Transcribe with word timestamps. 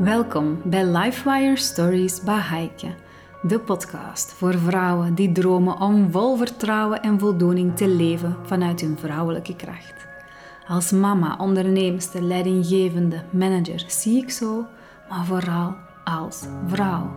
Welkom 0.00 0.60
bij 0.64 0.84
Lifewire 0.84 1.56
Stories 1.56 2.22
bij 2.22 2.38
Heike, 2.38 2.94
de 3.42 3.58
podcast 3.58 4.32
voor 4.32 4.58
vrouwen 4.58 5.14
die 5.14 5.32
dromen 5.32 5.80
om 5.80 6.10
vol 6.10 6.36
vertrouwen 6.36 7.02
en 7.02 7.18
voldoening 7.18 7.76
te 7.76 7.88
leven 7.88 8.36
vanuit 8.42 8.80
hun 8.80 8.98
vrouwelijke 8.98 9.56
kracht. 9.56 10.06
Als 10.68 10.90
mama, 10.90 11.36
onderneemster, 11.38 12.22
leidinggevende, 12.22 13.22
manager 13.30 13.84
zie 13.86 14.22
ik 14.22 14.30
zo, 14.30 14.66
maar 15.08 15.24
vooral 15.24 15.74
als 16.04 16.44
vrouw. 16.66 17.10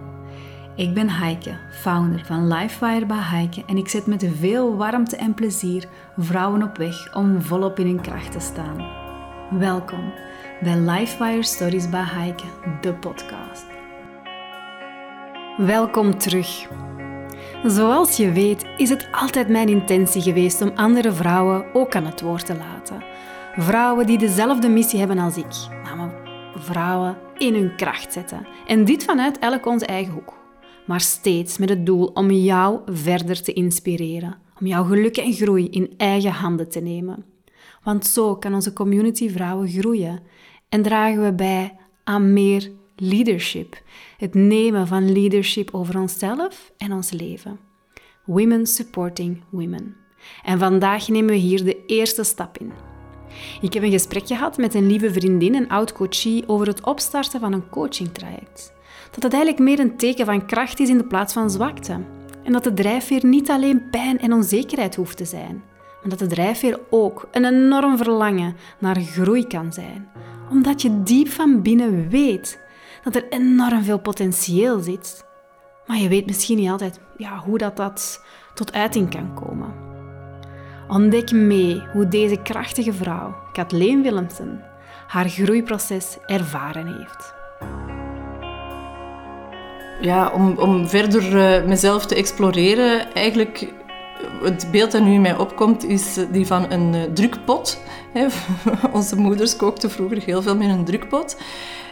Ik 0.75 0.93
ben 0.93 1.09
Heike, 1.09 1.57
founder 1.71 2.25
van 2.25 2.47
Lifewire 2.47 3.05
bij 3.05 3.17
Heike 3.19 3.63
en 3.65 3.77
ik 3.77 3.87
zet 3.87 4.05
met 4.05 4.25
veel 4.39 4.75
warmte 4.75 5.15
en 5.15 5.33
plezier 5.33 5.87
vrouwen 6.17 6.63
op 6.63 6.77
weg 6.77 7.15
om 7.15 7.41
volop 7.41 7.79
in 7.79 7.87
hun 7.87 8.01
kracht 8.01 8.31
te 8.31 8.39
staan. 8.39 9.01
Welkom 9.59 10.13
bij 10.63 10.79
Lifewire 10.79 11.43
Stories 11.43 11.89
bij 11.89 12.03
Heike, 12.03 12.43
de 12.81 12.93
podcast. 12.93 13.65
Welkom 15.57 16.17
terug. 16.17 16.67
Zoals 17.63 18.17
je 18.17 18.31
weet 18.31 18.65
is 18.77 18.89
het 18.89 19.07
altijd 19.11 19.49
mijn 19.49 19.69
intentie 19.69 20.21
geweest 20.21 20.61
om 20.61 20.71
andere 20.75 21.11
vrouwen 21.11 21.73
ook 21.73 21.95
aan 21.95 22.05
het 22.05 22.21
woord 22.21 22.45
te 22.45 22.55
laten. 22.55 23.03
Vrouwen 23.55 24.05
die 24.05 24.17
dezelfde 24.17 24.69
missie 24.69 24.99
hebben 24.99 25.17
als 25.17 25.37
ik, 25.37 25.55
namelijk 25.83 26.29
vrouwen 26.55 27.17
in 27.37 27.53
hun 27.53 27.75
kracht 27.75 28.13
zetten. 28.13 28.47
En 28.67 28.85
dit 28.85 29.03
vanuit 29.03 29.39
elk 29.39 29.65
onze 29.65 29.85
eigen 29.85 30.13
hoek. 30.13 30.33
Maar 30.85 31.01
steeds 31.01 31.57
met 31.57 31.69
het 31.69 31.85
doel 31.85 32.05
om 32.05 32.31
jou 32.31 32.79
verder 32.85 33.43
te 33.43 33.53
inspireren, 33.53 34.37
om 34.59 34.67
jouw 34.67 34.83
geluk 34.83 35.17
en 35.17 35.33
groei 35.33 35.69
in 35.69 35.93
eigen 35.97 36.31
handen 36.31 36.69
te 36.69 36.79
nemen. 36.79 37.25
Want 37.83 38.05
zo 38.05 38.35
kan 38.35 38.53
onze 38.53 38.73
community 38.73 39.29
vrouwen 39.29 39.67
groeien 39.67 40.19
en 40.73 40.81
dragen 40.81 41.23
we 41.23 41.33
bij 41.33 41.75
aan 42.03 42.33
meer 42.33 42.71
leadership. 42.95 43.81
Het 44.17 44.33
nemen 44.33 44.87
van 44.87 45.11
leadership 45.11 45.69
over 45.73 45.99
onszelf 45.99 46.71
en 46.77 46.91
ons 46.91 47.11
leven. 47.11 47.59
Women 48.25 48.67
supporting 48.67 49.43
women. 49.49 49.95
En 50.43 50.59
vandaag 50.59 51.07
nemen 51.07 51.29
we 51.29 51.39
hier 51.39 51.63
de 51.63 51.85
eerste 51.85 52.23
stap 52.23 52.57
in. 52.57 52.71
Ik 53.61 53.73
heb 53.73 53.83
een 53.83 53.91
gesprek 53.91 54.27
gehad 54.27 54.57
met 54.57 54.73
een 54.73 54.87
lieve 54.87 55.11
vriendin 55.13 55.55
en 55.55 55.67
oud-coachie 55.67 56.47
over 56.47 56.67
het 56.67 56.83
opstarten 56.83 57.39
van 57.39 57.53
een 57.53 57.69
coachingtraject. 57.69 58.73
Dat 59.11 59.23
het 59.23 59.33
eigenlijk 59.33 59.63
meer 59.63 59.79
een 59.79 59.97
teken 59.97 60.25
van 60.25 60.45
kracht 60.45 60.79
is 60.79 60.89
in 60.89 60.97
de 60.97 61.07
plaats 61.07 61.33
van 61.33 61.49
zwakte. 61.49 61.99
En 62.43 62.51
dat 62.51 62.63
de 62.63 62.73
drijfveer 62.73 63.25
niet 63.25 63.49
alleen 63.49 63.89
pijn 63.89 64.19
en 64.19 64.33
onzekerheid 64.33 64.95
hoeft 64.95 65.17
te 65.17 65.25
zijn, 65.25 65.63
maar 66.03 66.17
dat 66.17 66.29
de 66.29 66.35
drijfveer 66.35 66.79
ook 66.89 67.27
een 67.31 67.45
enorm 67.45 67.97
verlangen 67.97 68.55
naar 68.79 68.95
groei 69.01 69.47
kan 69.47 69.73
zijn. 69.73 70.09
Omdat 70.49 70.81
je 70.81 71.03
diep 71.03 71.27
van 71.29 71.61
binnen 71.61 72.09
weet 72.09 72.59
dat 73.03 73.15
er 73.15 73.25
enorm 73.29 73.83
veel 73.83 73.99
potentieel 73.99 74.79
zit. 74.79 75.25
Maar 75.87 75.97
je 75.97 76.07
weet 76.07 76.25
misschien 76.25 76.57
niet 76.57 76.69
altijd 76.69 76.99
ja, 77.17 77.37
hoe 77.37 77.57
dat, 77.57 77.77
dat 77.77 78.23
tot 78.53 78.73
uiting 78.73 79.09
kan 79.09 79.33
komen. 79.33 79.73
Ontdek 80.87 81.31
mee 81.31 81.83
hoe 81.93 82.07
deze 82.07 82.41
krachtige 82.41 82.93
vrouw, 82.93 83.35
Kathleen 83.51 84.01
Willemsen, 84.01 84.63
haar 85.07 85.29
groeiproces 85.29 86.17
ervaren 86.25 86.87
heeft. 86.97 87.33
Ja, 90.01 90.29
om, 90.29 90.57
om 90.57 90.87
verder 90.87 91.23
uh, 91.23 91.67
mezelf 91.67 92.05
te 92.05 92.15
exploreren, 92.15 93.13
eigenlijk 93.13 93.73
het 94.43 94.67
beeld 94.71 94.91
dat 94.91 95.01
nu 95.01 95.13
in 95.13 95.21
mij 95.21 95.37
opkomt, 95.37 95.85
is 95.85 96.17
die 96.31 96.47
van 96.47 96.71
een 96.71 96.93
uh, 96.93 97.01
drukpot. 97.03 97.79
Onze 98.93 99.15
moeders 99.15 99.55
kookten 99.55 99.91
vroeger 99.91 100.21
heel 100.25 100.41
veel 100.41 100.55
met 100.55 100.69
een 100.69 100.85
drukpot. 100.85 101.37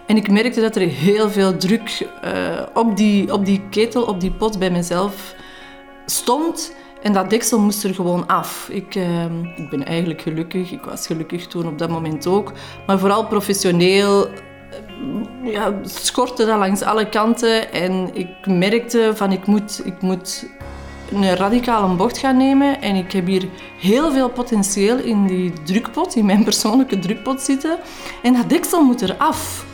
En 0.05 0.17
ik 0.17 0.31
merkte 0.31 0.61
dat 0.61 0.75
er 0.75 0.87
heel 0.87 1.29
veel 1.29 1.57
druk 1.57 2.07
uh, 2.25 2.31
op, 2.73 2.97
die, 2.97 3.33
op 3.33 3.45
die 3.45 3.61
ketel, 3.69 4.03
op 4.03 4.19
die 4.19 4.31
pot 4.31 4.59
bij 4.59 4.71
mezelf 4.71 5.35
stond. 6.05 6.75
En 7.01 7.13
dat 7.13 7.29
deksel 7.29 7.59
moest 7.59 7.83
er 7.83 7.95
gewoon 7.95 8.27
af. 8.27 8.69
Ik, 8.71 8.95
ik 9.55 9.69
ben 9.69 9.85
eigenlijk 9.85 10.21
gelukkig. 10.21 10.71
Ik 10.71 10.83
was 10.83 11.07
gelukkig 11.07 11.47
toen 11.47 11.67
op 11.67 11.77
dat 11.77 11.89
moment 11.89 12.27
ook. 12.27 12.51
Maar 12.87 12.99
vooral 12.99 13.27
professioneel 13.27 14.29
ja, 15.43 15.73
schortte 15.83 16.45
dat 16.45 16.57
langs 16.57 16.81
alle 16.81 17.09
kanten. 17.09 17.73
En 17.73 18.09
ik 18.13 18.47
merkte 18.47 19.11
van 19.15 19.31
ik 19.31 19.45
moet, 19.45 19.81
ik 19.85 20.01
moet 20.01 20.45
een 21.11 21.35
radicale 21.35 21.95
bocht 21.95 22.17
gaan 22.17 22.37
nemen. 22.37 22.81
En 22.81 22.95
ik 22.95 23.11
heb 23.11 23.27
hier 23.27 23.47
heel 23.79 24.11
veel 24.11 24.29
potentieel 24.29 24.97
in 24.97 25.27
die 25.27 25.53
drukpot, 25.63 26.15
in 26.15 26.25
mijn 26.25 26.43
persoonlijke 26.43 26.99
drukpot 26.99 27.41
zitten. 27.41 27.77
En 28.21 28.33
dat 28.33 28.49
deksel 28.49 28.83
moet 28.83 29.01
eraf. 29.01 29.65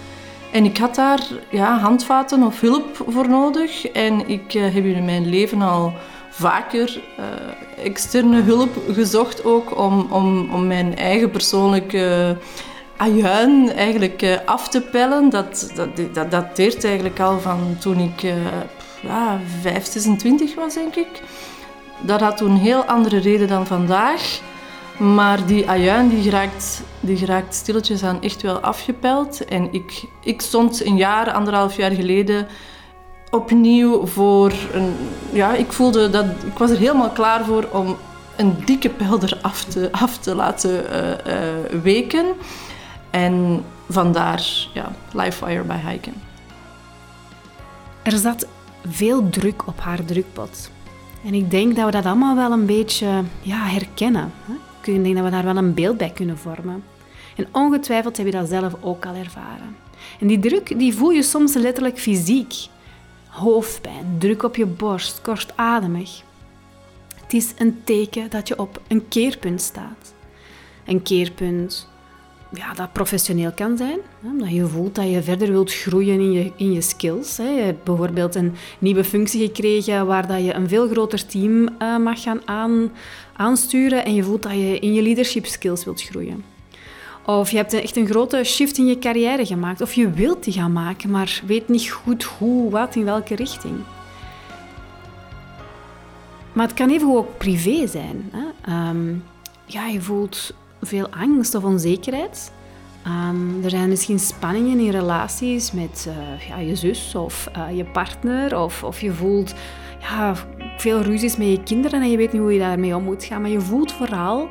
En 0.52 0.66
ik 0.66 0.78
had 0.78 0.96
daar 0.96 1.28
ja, 1.50 1.80
handvaten 1.80 2.44
of 2.44 2.62
hulp 2.62 3.04
voor 3.08 3.30
nodig. 3.30 3.88
En 3.88 4.30
ik 4.30 4.54
uh, 4.54 4.64
heb 4.64 4.86
in 4.86 5.06
mijn 5.06 5.30
leven 5.30 5.62
al 5.62 5.94
vaker 6.30 7.02
uh, 7.20 7.86
externe 7.86 8.42
hulp 8.42 8.70
gezocht 8.92 9.46
ook 9.46 9.78
om, 9.78 10.08
om, 10.10 10.54
om 10.54 10.68
mijn 10.68 10.96
eigen 10.96 11.30
persoonlijke 11.32 12.38
ajuin 12.98 13.72
eigenlijk 13.72 14.42
af 14.46 14.70
te 14.70 14.82
pellen. 14.82 15.30
Dat, 15.30 15.72
dat, 15.76 15.90
dat 16.14 16.32
dateert 16.32 16.84
eigenlijk 16.84 17.20
al 17.20 17.40
van 17.40 17.78
toen 17.80 18.00
ik 18.00 18.24
ja, 19.02 19.40
5, 19.62 19.86
26 19.86 20.56
was, 20.56 20.74
denk 20.74 20.96
ik. 20.96 21.22
Dat 22.02 22.22
had 22.22 22.38
toen 22.38 22.52
een 22.52 22.58
heel 22.58 22.84
andere 22.84 23.18
reden 23.18 23.48
dan 23.48 23.68
vandaag. 23.68 24.42
Maar 24.98 25.46
die 25.46 25.70
ajuin 25.70 26.10
die 26.10 26.24
geraakt, 26.24 26.82
die 27.00 27.18
geraakt 27.18 27.56
stilletjes 27.56 28.04
aan 28.04 28.22
echt 28.22 28.42
wel 28.42 28.60
afgepeld. 28.60 29.46
En 29.46 29.74
ik, 29.74 30.04
ik 30.24 30.42
stond 30.42 30.86
een 30.86 30.98
jaar, 30.98 31.32
anderhalf 31.32 31.76
jaar 31.76 31.92
geleden 31.92 32.48
opnieuw 33.30 34.06
voor 34.06 34.54
een... 34.74 34.96
Ja, 35.32 35.54
ik 35.54 35.74
voelde 35.74 36.10
dat... 36.10 36.26
Ik 36.26 36.58
was 36.58 36.70
er 36.70 36.78
helemaal 36.78 37.10
klaar 37.10 37.46
voor 37.46 37.68
om 37.72 37.98
een 38.36 38.56
dikke 38.66 38.90
pijl 38.90 39.20
eraf 39.24 39.64
te, 39.64 39.90
af 39.92 40.18
te 40.18 40.36
laten 40.36 40.84
uh, 40.92 41.10
uh, 41.10 41.82
weken. 41.82 42.26
En 43.10 43.64
vandaar 43.90 44.68
ja, 44.74 44.92
Livefire 45.12 45.64
bij 45.64 45.82
Hiken. 45.86 46.14
Er 48.04 48.18
zat 48.18 48.48
veel 48.90 49.30
druk 49.30 49.68
op 49.68 49.80
haar 49.80 50.06
drukpot. 50.06 50.72
En 51.26 51.34
ik 51.34 51.52
denk 51.52 51.76
dat 51.76 51.86
we 51.86 51.92
dat 51.92 52.06
allemaal 52.06 52.36
wel 52.36 52.52
een 52.52 52.66
beetje 52.66 53.24
ja, 53.42 53.66
herkennen. 53.66 54.32
Ik 54.84 55.04
denk 55.04 55.16
dat 55.16 55.24
we 55.24 55.30
daar 55.32 55.44
wel 55.44 55.58
een 55.58 55.74
beeld 55.74 55.98
bij 55.98 56.10
kunnen 56.10 56.38
vormen. 56.38 56.84
En 57.36 57.48
ongetwijfeld 57.52 58.18
heb 58.18 58.26
je 58.26 58.32
dat 58.32 58.50
zelf 58.50 58.74
ook 58.82 59.06
al 59.06 59.14
ervaren. 59.14 59.76
En 60.20 60.28
die 60.28 60.40
druk 60.40 60.80
die 60.80 60.94
voel 60.94 61.10
je 61.10 61.24
soms 61.24 61.54
letterlijk 61.54 62.00
fysiek. 62.00 62.54
Hoofdpijn, 63.28 64.16
druk 64.18 64.44
op 64.44 64.56
je 64.56 64.66
borst, 64.66 65.22
kortademig. 65.22 66.22
Het 67.22 67.34
is 67.34 67.54
een 67.58 67.82
teken 67.84 68.30
dat 68.30 68.48
je 68.48 68.60
op 68.60 68.82
een 68.88 69.08
keerpunt 69.08 69.62
staat. 69.62 70.14
Een 70.86 71.02
keerpunt 71.02 71.88
ja, 72.54 72.74
dat 72.74 72.94
professioneel 72.94 73.52
kan 73.52 73.78
zijn. 73.78 74.00
Hè, 74.22 74.38
dat 74.38 74.50
je 74.50 74.68
voelt 74.68 74.96
dat 74.96 75.10
je 75.10 75.24
verder 75.24 75.52
wilt 75.52 75.74
groeien 75.74 76.20
in 76.20 76.32
je, 76.32 76.52
in 76.56 76.72
je 76.72 76.82
skills. 76.82 77.38
Hè. 77.38 77.50
Je 77.50 77.62
hebt 77.62 77.84
bijvoorbeeld 77.84 78.36
een 78.36 78.56
nieuwe 78.80 79.04
functie 79.04 79.46
gekregen 79.46 80.06
waar 80.06 80.28
dat 80.28 80.44
je 80.46 80.54
een 80.54 80.68
veel 80.68 80.88
groter 80.88 81.26
team 81.26 81.70
uh, 81.82 81.98
mag 81.98 82.22
gaan 82.22 82.42
aan, 82.46 82.92
aansturen 83.36 84.06
en 84.06 84.14
je 84.14 84.24
voelt 84.24 84.44
dat 84.44 84.52
je 84.52 84.80
in 84.80 84.94
je 84.94 85.02
leadership 85.02 85.46
skills 85.46 85.84
wilt 85.84 86.02
groeien. 86.02 86.44
Of 87.26 87.52
je 87.52 87.58
hebt 87.58 87.74
echt 87.74 87.96
een 87.96 88.08
grote 88.08 88.44
shift 88.44 88.78
in 88.78 88.86
je 88.86 89.00
carrière 89.00 89.46
gemaakt. 89.46 89.82
Of 89.82 89.94
je 89.94 90.10
wilt 90.12 90.44
die 90.44 90.54
gaan 90.54 90.72
maken, 90.72 91.10
maar 91.10 91.42
weet 91.46 91.68
niet 91.68 91.90
goed 91.90 92.24
hoe, 92.24 92.72
wat, 92.72 92.96
in 92.96 93.06
welke 93.06 93.36
richting. 93.36 93.76
Maar 96.54 96.68
het 96.68 96.76
kan 96.76 96.90
even 96.90 97.16
ook 97.16 97.38
privé 97.38 97.88
zijn. 97.88 98.32
Hè. 98.32 98.90
Um, 98.90 99.24
ja, 99.66 99.88
je 99.88 100.02
voelt 100.02 100.54
veel 100.88 101.10
angst 101.10 101.56
of 101.56 101.64
onzekerheid. 101.64 102.52
Um, 103.08 103.64
er 103.64 103.70
zijn 103.70 103.90
misschien 103.90 104.20
spanningen 104.20 104.80
in 104.80 104.90
relaties 104.90 105.72
met 105.72 106.08
uh, 106.08 106.48
ja, 106.48 106.58
je 106.58 106.76
zus 106.76 107.16
of 107.16 107.50
uh, 107.58 107.78
je 107.78 107.86
partner. 107.86 108.60
Of, 108.60 108.84
of 108.84 109.02
je 109.02 109.12
voelt 109.12 109.54
ja, 110.00 110.36
veel 110.78 111.02
ruzies 111.02 111.38
met 111.38 111.48
je 111.48 111.64
kinderen 111.64 112.02
en 112.02 112.12
je 112.12 112.18
weet 112.18 112.32
niet 112.32 112.42
hoe 112.42 112.54
je 112.54 112.60
daarmee 112.60 112.96
om 112.96 113.04
moet 113.04 113.24
gaan. 113.24 113.42
Maar 113.42 113.50
je 113.50 113.62
voelt 113.62 113.92
vooral 113.92 114.50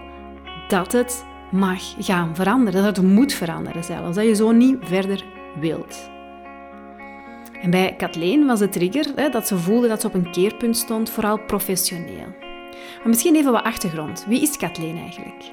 dat 0.69 0.93
het 0.93 1.25
mag 1.50 1.94
gaan 1.99 2.35
veranderen. 2.35 2.85
Dat 2.85 2.97
het 2.97 3.06
moet 3.06 3.32
veranderen 3.32 3.85
zelfs. 3.85 4.17
Dat 4.17 4.25
je 4.25 4.35
zo 4.35 4.50
niet 4.50 4.77
verder 4.81 5.25
wilt. 5.61 6.11
En 7.62 7.71
bij 7.71 7.94
Kathleen 7.97 8.47
was 8.47 8.59
de 8.59 8.69
trigger 8.69 9.12
hè, 9.15 9.29
dat 9.29 9.47
ze 9.47 9.59
voelde 9.59 9.89
dat 9.89 10.00
ze 10.00 10.06
op 10.06 10.15
een 10.15 10.31
keerpunt 10.31 10.77
stond, 10.77 11.11
vooral 11.11 11.39
professioneel. 11.39 12.27
Maar 12.99 13.09
misschien 13.09 13.35
even 13.35 13.53
wat 13.53 13.65
achtergrond. 13.65 14.25
Wie 14.29 14.43
is 14.43 14.56
Kathleen 14.56 14.97
eigenlijk? 14.97 15.50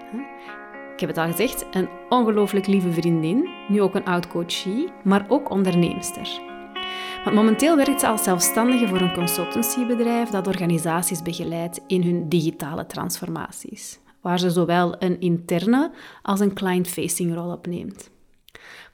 Heb 1.03 1.15
het 1.15 1.25
al 1.25 1.31
gezegd, 1.31 1.65
een 1.71 1.89
ongelooflijk 2.09 2.67
lieve 2.67 2.91
vriendin, 2.91 3.49
nu 3.67 3.81
ook 3.81 3.95
een 3.95 4.05
oud-coachie, 4.05 4.91
maar 5.03 5.25
ook 5.27 5.49
onderneemster. 5.49 6.41
Want 7.23 7.35
momenteel 7.35 7.75
werkt 7.75 7.99
ze 7.99 8.07
als 8.07 8.23
zelfstandige 8.23 8.87
voor 8.87 9.01
een 9.01 9.13
consultancybedrijf 9.13 10.29
dat 10.29 10.47
organisaties 10.47 11.21
begeleidt 11.21 11.81
in 11.87 12.03
hun 12.03 12.29
digitale 12.29 12.85
transformaties, 12.85 13.99
waar 14.21 14.39
ze 14.39 14.49
zowel 14.49 14.95
een 14.99 15.19
interne 15.19 15.91
als 16.21 16.39
een 16.39 16.53
client-facing 16.53 17.33
rol 17.33 17.51
opneemt. 17.51 18.09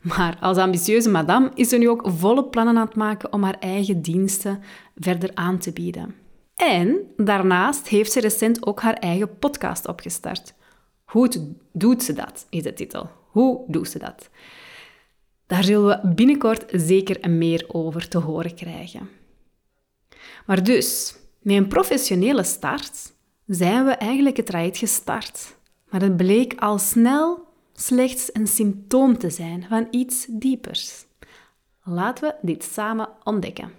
Maar 0.01 0.37
als 0.39 0.57
ambitieuze 0.57 1.09
madame 1.09 1.51
is 1.53 1.69
ze 1.69 1.77
nu 1.77 1.89
ook 1.89 2.01
volle 2.05 2.45
plannen 2.45 2.77
aan 2.77 2.85
het 2.85 2.95
maken 2.95 3.33
om 3.33 3.43
haar 3.43 3.57
eigen 3.59 4.01
diensten 4.01 4.61
verder 4.95 5.31
aan 5.33 5.57
te 5.57 5.73
bieden. 5.73 6.15
En 6.55 6.97
daarnaast 7.17 7.87
heeft 7.87 8.11
ze 8.11 8.19
recent 8.19 8.65
ook 8.65 8.81
haar 8.81 8.93
eigen 8.93 9.37
podcast 9.37 9.87
opgestart. 9.87 10.57
Hoe 11.09 11.29
doet 11.71 12.03
ze 12.03 12.13
dat, 12.13 12.45
is 12.49 12.63
de 12.63 12.73
titel. 12.73 13.09
Hoe 13.29 13.63
doet 13.67 13.89
ze 13.89 13.99
dat? 13.99 14.29
Daar 15.47 15.63
zullen 15.63 15.87
we 15.87 16.13
binnenkort 16.13 16.65
zeker 16.71 17.29
meer 17.29 17.65
over 17.67 18.07
te 18.07 18.17
horen 18.17 18.55
krijgen. 18.55 19.09
Maar 20.45 20.63
dus, 20.63 21.15
met 21.41 21.55
een 21.55 21.67
professionele 21.67 22.43
start 22.43 23.13
zijn 23.45 23.85
we 23.85 23.91
eigenlijk 23.91 24.37
het 24.37 24.45
traject 24.45 24.77
gestart. 24.77 25.55
Maar 25.89 26.01
het 26.01 26.17
bleek 26.17 26.53
al 26.59 26.77
snel 26.77 27.47
slechts 27.73 28.29
een 28.33 28.47
symptoom 28.47 29.17
te 29.17 29.29
zijn 29.29 29.65
van 29.69 29.87
iets 29.91 30.25
diepers. 30.29 31.05
Laten 31.83 32.27
we 32.27 32.35
dit 32.41 32.63
samen 32.63 33.09
ontdekken. 33.23 33.71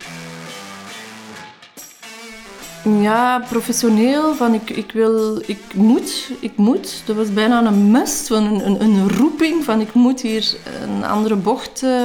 Ja, 2.84 3.44
professioneel, 3.48 4.34
van 4.34 4.54
ik, 4.54 4.70
ik 4.70 4.92
wil, 4.92 5.42
ik 5.46 5.74
moet, 5.74 6.30
ik 6.40 6.56
moet. 6.56 7.02
Dat 7.06 7.16
was 7.16 7.32
bijna 7.32 7.64
een 7.64 7.90
must, 7.90 8.30
een, 8.30 8.66
een, 8.66 8.82
een 8.82 9.08
roeping 9.16 9.64
van 9.64 9.80
ik 9.80 9.92
moet 9.92 10.20
hier 10.20 10.56
een 10.82 11.04
andere 11.04 11.36
bocht, 11.36 11.82
uh, 11.82 12.02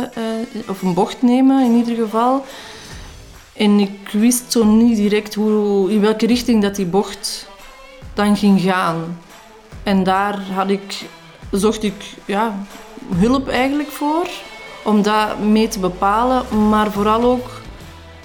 of 0.68 0.82
een 0.82 0.94
bocht 0.94 1.22
nemen 1.22 1.66
in 1.66 1.76
ieder 1.76 1.96
geval. 1.96 2.46
En 3.54 3.80
ik 3.80 4.10
wist 4.12 4.52
zo 4.52 4.64
niet 4.64 4.96
direct 4.96 5.34
hoe, 5.34 5.92
in 5.92 6.02
welke 6.02 6.26
richting 6.26 6.62
dat 6.62 6.76
die 6.76 6.86
bocht 6.86 7.48
dan 8.14 8.38
ging 8.38 8.62
gaan. 8.62 9.18
En 9.84 10.04
daar 10.04 10.40
had 10.54 10.70
ik, 10.70 11.06
zocht 11.52 11.84
ik 11.84 12.04
ja, 12.26 12.66
hulp 13.16 13.48
eigenlijk 13.48 13.90
voor, 13.92 14.28
om 14.84 15.02
dat 15.02 15.40
mee 15.40 15.68
te 15.68 15.80
bepalen. 15.80 16.68
Maar 16.70 16.92
vooral 16.92 17.24
ook, 17.24 17.50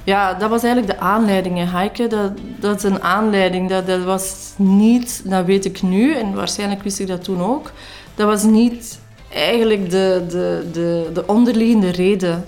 ja, 0.04 0.34
dat 0.34 0.50
was 0.50 0.62
eigenlijk 0.62 0.98
de 0.98 1.04
aanleiding. 1.04 1.70
Heike, 1.70 2.06
dat, 2.06 2.32
dat 2.58 2.76
is 2.76 2.82
een 2.82 3.02
aanleiding. 3.02 3.68
Dat, 3.68 3.86
dat 3.86 4.02
was 4.02 4.52
niet, 4.56 5.22
dat 5.24 5.44
weet 5.44 5.64
ik 5.64 5.82
nu, 5.82 6.14
en 6.14 6.34
waarschijnlijk 6.34 6.82
wist 6.82 6.98
ik 6.98 7.06
dat 7.06 7.24
toen 7.24 7.42
ook, 7.42 7.72
dat 8.14 8.26
was 8.26 8.42
niet 8.42 9.00
eigenlijk 9.32 9.90
de, 9.90 10.24
de, 10.28 10.68
de, 10.72 11.10
de 11.12 11.26
onderliggende 11.26 11.90
reden 11.90 12.44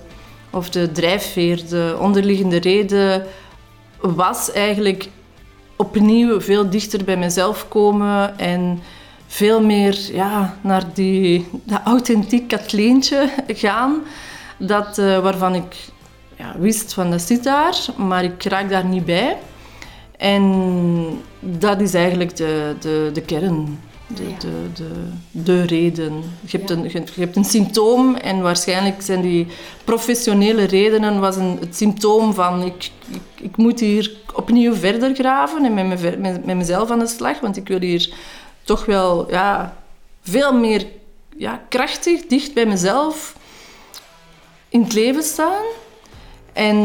of 0.51 0.71
de 0.71 0.93
drijfveer, 0.93 1.69
de 1.69 1.97
onderliggende 2.01 2.61
reden 2.61 3.27
was 4.01 4.53
eigenlijk 4.53 5.09
opnieuw 5.77 6.41
veel 6.41 6.71
dichter 6.71 7.05
bij 7.05 7.17
mezelf 7.17 7.69
komen 7.69 8.39
en 8.39 8.83
veel 9.27 9.63
meer 9.63 9.99
ja, 10.13 10.57
naar 10.61 10.85
die, 10.95 11.49
dat 11.65 11.81
authentiek 11.85 12.49
Katleentje 12.49 13.29
gaan. 13.47 14.03
Dat, 14.59 14.99
uh, 14.99 15.19
waarvan 15.19 15.55
ik 15.55 15.77
ja, 16.43 16.55
wist 16.59 16.95
van 16.95 17.11
dat 17.11 17.21
zit 17.21 17.45
daar, 17.45 17.77
maar 17.97 18.25
ik 18.25 18.43
raak 18.43 18.71
daar 18.71 18.85
niet 18.85 19.05
bij. 19.05 19.37
En 20.17 21.23
dat 21.41 21.81
is 21.81 21.95
eigenlijk 21.95 22.37
de, 22.37 22.75
de, 22.81 23.11
de 23.13 23.21
kern 23.21 23.79
de, 24.07 24.35
de, 24.39 24.69
de, 24.75 24.91
de 25.31 25.63
reden. 25.63 26.13
Je 26.47 26.57
hebt, 26.57 26.71
een, 26.71 26.83
je 27.15 27.21
hebt 27.21 27.37
een 27.37 27.45
symptoom 27.45 28.15
en 28.15 28.41
waarschijnlijk 28.41 29.03
zijn 29.03 29.21
die 29.21 29.47
professionele 29.85 30.65
redenen 30.65 31.21
was 31.21 31.37
een, 31.37 31.57
het 31.61 31.77
symptoom 31.77 32.35
van 32.35 32.63
ik, 32.63 32.91
ik, 33.09 33.45
ik 33.45 33.57
moet 33.57 33.81
hier 33.81 34.13
opnieuw 34.35 34.75
verder 34.75 35.15
graven 35.15 35.65
en 35.65 35.75
met, 35.75 35.87
me, 35.87 36.17
met, 36.19 36.45
met 36.45 36.57
mezelf 36.57 36.91
aan 36.91 36.99
de 36.99 37.07
slag, 37.07 37.41
want 37.41 37.57
ik 37.57 37.69
wil 37.69 37.81
hier 37.81 38.15
toch 38.63 38.85
wel 38.85 39.31
ja, 39.31 39.77
veel 40.23 40.53
meer 40.55 40.87
ja, 41.37 41.63
krachtig, 41.69 42.27
dicht 42.27 42.55
bij 42.55 42.67
mezelf 42.67 43.37
in 44.69 44.83
het 44.83 44.93
leven 44.93 45.23
staan. 45.23 45.63
En 46.53 46.77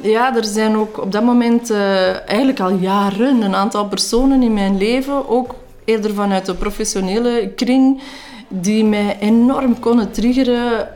ja, 0.00 0.36
er 0.36 0.44
zijn 0.44 0.76
ook 0.76 1.02
op 1.02 1.12
dat 1.12 1.22
moment 1.22 1.70
uh, 1.70 2.28
eigenlijk 2.28 2.60
al 2.60 2.70
jaren 2.70 3.42
een 3.42 3.54
aantal 3.54 3.86
personen 3.86 4.42
in 4.42 4.52
mijn 4.52 4.78
leven, 4.78 5.28
ook 5.28 5.54
eerder 5.84 6.14
vanuit 6.14 6.46
de 6.46 6.54
professionele 6.54 7.52
kring, 7.56 8.02
die 8.48 8.84
mij 8.84 9.16
enorm 9.20 9.80
konden 9.80 10.10
triggeren, 10.10 10.88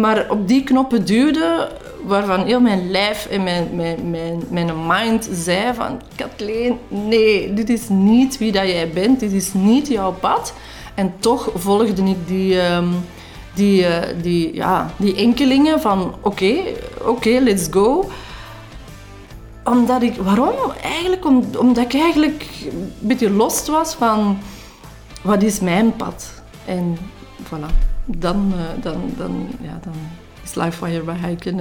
maar 0.00 0.26
op 0.30 0.48
die 0.48 0.62
knoppen 0.64 1.06
duwden 1.06 1.68
waarvan 2.06 2.44
heel 2.44 2.60
mijn 2.60 2.90
lijf 2.90 3.26
en 3.26 3.42
mijn, 3.42 3.68
mijn, 3.74 4.10
mijn, 4.10 4.42
mijn 4.50 4.86
mind 4.86 5.28
zei 5.32 5.74
van 5.74 6.00
Kathleen, 6.14 6.78
nee, 6.88 7.54
dit 7.54 7.70
is 7.70 7.88
niet 7.88 8.38
wie 8.38 8.52
dat 8.52 8.66
jij 8.66 8.90
bent, 8.90 9.20
dit 9.20 9.32
is 9.32 9.52
niet 9.54 9.88
jouw 9.88 10.12
pad. 10.12 10.52
En 10.94 11.14
toch 11.18 11.50
volgde 11.54 12.02
ik 12.02 12.26
die, 12.26 12.70
um, 12.70 12.94
die, 13.56 13.82
uh, 13.82 13.98
die, 14.22 14.54
ja, 14.54 14.90
die 14.96 15.14
enkelingen 15.14 15.80
van 15.80 16.14
oké, 16.20 16.54
oké, 17.04 17.38
let's 17.40 17.66
go 17.70 18.10
omdat 19.66 20.02
ik, 20.02 20.16
waarom? 20.16 20.54
Eigenlijk 20.82 21.24
om, 21.24 21.44
omdat 21.58 21.84
ik 21.84 22.00
eigenlijk 22.00 22.46
een 22.70 22.92
beetje 22.98 23.30
lost 23.30 23.66
was 23.66 23.94
van 23.94 24.38
wat 25.22 25.42
is 25.42 25.60
mijn 25.60 25.96
pad? 25.96 26.42
En 26.64 26.96
voilà, 27.42 27.74
dan, 28.04 28.52
uh, 28.56 28.82
dan, 28.82 29.12
dan, 29.16 29.48
ja, 29.60 29.78
dan 29.82 29.94
is 30.44 30.54
Lifewire 30.54 31.02
bij 31.02 31.16
Heiken 31.16 31.56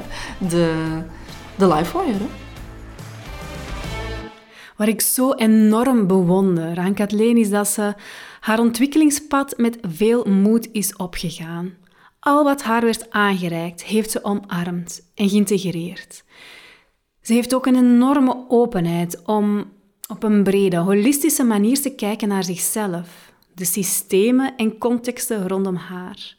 de, 0.50 0.98
de 1.56 1.66
Lifewire. 1.66 2.24
Wat 4.76 4.88
ik 4.88 5.00
zo 5.00 5.32
enorm 5.32 6.06
bewonder 6.06 6.78
aan 6.78 6.94
Kathleen 6.94 7.36
is 7.36 7.50
dat 7.50 7.68
ze 7.68 7.94
haar 8.40 8.58
ontwikkelingspad 8.58 9.56
met 9.56 9.78
veel 9.82 10.24
moed 10.24 10.68
is 10.72 10.96
opgegaan. 10.96 11.74
Al 12.20 12.44
wat 12.44 12.62
haar 12.62 12.82
werd 12.82 13.10
aangereikt, 13.10 13.84
heeft 13.84 14.10
ze 14.10 14.24
omarmd 14.24 15.10
en 15.14 15.28
geïntegreerd. 15.28 16.24
Ze 17.22 17.32
heeft 17.32 17.54
ook 17.54 17.66
een 17.66 17.76
enorme 17.76 18.44
openheid 18.48 19.22
om 19.24 19.72
op 20.08 20.22
een 20.22 20.42
brede, 20.42 20.76
holistische 20.76 21.44
manier 21.44 21.80
te 21.80 21.94
kijken 21.94 22.28
naar 22.28 22.44
zichzelf, 22.44 23.32
de 23.54 23.64
systemen 23.64 24.56
en 24.56 24.78
contexten 24.78 25.48
rondom 25.48 25.76
haar. 25.76 26.36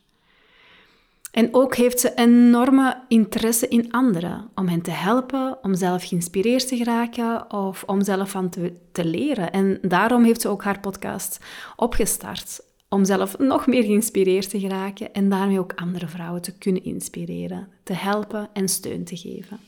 En 1.31 1.47
ook 1.51 1.75
heeft 1.75 1.99
ze 1.99 2.13
enorme 2.15 2.97
interesse 3.07 3.67
in 3.67 3.91
anderen, 3.91 4.49
om 4.55 4.67
hen 4.67 4.81
te 4.81 4.91
helpen, 4.91 5.57
om 5.61 5.75
zelf 5.75 6.03
geïnspireerd 6.03 6.67
te 6.67 6.77
geraken 6.77 7.53
of 7.53 7.83
om 7.85 8.03
zelf 8.03 8.29
van 8.29 8.49
te, 8.91 9.05
leren. 9.05 9.51
En 9.51 9.79
daarom 9.81 10.23
heeft 10.23 10.41
ze 10.41 10.47
ook 10.47 10.63
haar 10.63 10.79
podcast 10.79 11.39
opgestart, 11.75 12.61
om 12.89 13.05
zelf 13.05 13.37
nog 13.37 13.67
meer 13.67 13.83
geïnspireerd 13.83 14.49
te 14.49 14.59
geraken 14.59 15.13
en 15.13 15.29
daarmee 15.29 15.59
ook 15.59 15.73
andere 15.75 16.07
vrouwen 16.07 16.41
te 16.41 16.57
kunnen 16.57 16.83
inspireren, 16.83 17.67
te 17.83 17.93
helpen 17.93 18.49
en 18.53 18.67
steun 18.69 19.03
te 19.03 19.17
geven. 19.17 19.59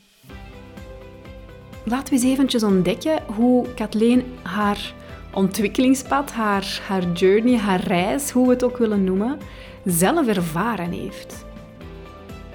Laten 1.84 2.14
we 2.14 2.20
eens 2.20 2.32
eventjes 2.32 2.62
ontdekken 2.62 3.22
hoe 3.36 3.74
Kathleen 3.74 4.22
haar 4.42 4.94
ontwikkelingspad, 5.34 6.32
haar, 6.32 6.80
haar 6.88 7.12
journey, 7.12 7.56
haar 7.56 7.80
reis, 7.80 8.30
hoe 8.30 8.46
we 8.46 8.52
het 8.52 8.64
ook 8.64 8.78
willen 8.78 9.04
noemen, 9.04 9.38
zelf 9.84 10.26
ervaren 10.26 10.90
heeft. 10.90 11.44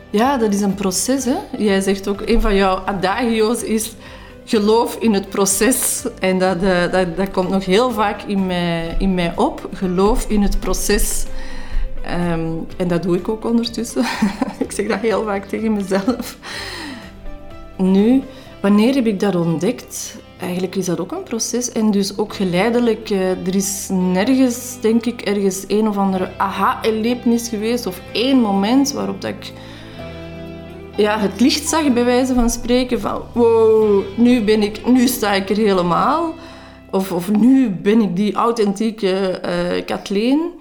Ja, 0.10 0.38
dat 0.38 0.54
is 0.54 0.62
een 0.62 0.76
proces. 0.76 1.26
Hè? 1.26 1.36
Jij 1.58 1.82
zegt 1.82 2.08
ook, 2.08 2.22
een 2.26 2.42
van 2.42 2.56
jouw 2.56 2.76
adagio's 2.76 3.64
is 3.64 3.96
geloof 4.46 4.96
in 4.96 5.14
het 5.14 5.30
proces. 5.30 6.06
En 6.20 6.40
dat, 6.40 6.64
uh, 6.64 6.92
dat, 6.92 7.18
dat 7.18 7.32
komt 7.32 7.50
nog 7.50 7.66
heel 7.66 7.92
vaak 7.92 8.22
in 8.22 8.46
mij, 8.46 8.96
in 9.00 9.14
mij 9.14 9.34
op. 9.36 9.70
Geloof 9.74 10.26
in 10.30 10.42
het 10.42 10.60
proces. 10.60 11.26
Um, 12.32 12.68
en 12.78 12.88
dat 12.88 13.04
doe 13.04 13.18
ik 13.18 13.30
ook 13.30 13.46
ondertussen. 13.46 14.06
ik 14.66 14.72
zeg 14.72 14.88
dat 14.88 15.00
heel 15.00 15.24
vaak 15.24 15.46
tegen 15.46 15.74
mezelf. 15.74 16.38
Nu, 17.78 18.24
Wanneer 18.62 18.96
heb 18.96 19.06
ik 19.06 19.20
dat 19.20 19.36
ontdekt? 19.36 20.18
Eigenlijk 20.40 20.76
is 20.76 20.86
dat 20.86 21.00
ook 21.00 21.12
een 21.12 21.24
proces 21.24 21.72
en 21.72 21.92
dus 21.92 22.18
ook 22.18 22.36
geleidelijk. 22.36 23.10
Eh, 23.10 23.30
er 23.30 23.56
is 23.56 23.88
nergens, 23.92 24.78
denk 24.82 25.06
ik, 25.06 25.22
ergens 25.22 25.64
een 25.68 25.88
of 25.88 25.98
andere 25.98 26.32
aha-erlevenis 26.38 27.48
geweest 27.48 27.86
of 27.86 28.02
één 28.14 28.40
moment 28.40 28.92
waarop 28.92 29.22
dat 29.22 29.32
ik 29.32 29.52
ja, 31.00 31.20
het 31.20 31.40
licht 31.40 31.68
zag, 31.68 31.94
bij 31.94 32.06
wijze 32.06 32.34
van 32.34 32.50
spreken, 32.50 33.00
van 33.00 33.22
wow, 33.34 34.04
nu 34.18 34.44
ben 34.44 34.64
ik, 34.64 34.86
nu 34.86 35.08
sta 35.08 35.34
ik 35.34 35.50
er 35.50 35.58
helemaal. 35.58 36.34
Of, 36.92 37.12
of 37.12 37.32
nu 37.32 37.70
ben 37.70 38.02
ik 38.02 38.16
die 38.16 38.34
authentieke 38.34 39.42
uh, 39.46 39.86
Kathleen. 39.86 40.52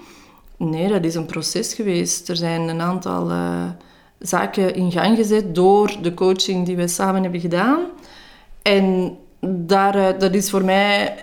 Nee, 0.56 0.88
dat 0.88 1.04
is 1.04 1.14
een 1.14 1.26
proces 1.26 1.74
geweest. 1.74 2.28
Er 2.28 2.36
zijn 2.36 2.68
een 2.68 2.80
aantal... 2.80 3.30
Uh, 3.30 3.70
zaken 4.18 4.74
in 4.74 4.92
gang 4.92 5.16
gezet 5.16 5.54
door 5.54 5.96
de 6.02 6.14
coaching 6.14 6.66
die 6.66 6.76
we 6.76 6.88
samen 6.88 7.22
hebben 7.22 7.40
gedaan. 7.40 7.78
En 8.62 9.16
daaruit, 9.40 10.20
dat 10.20 10.34
is 10.34 10.50
voor 10.50 10.64
mij 10.64 11.14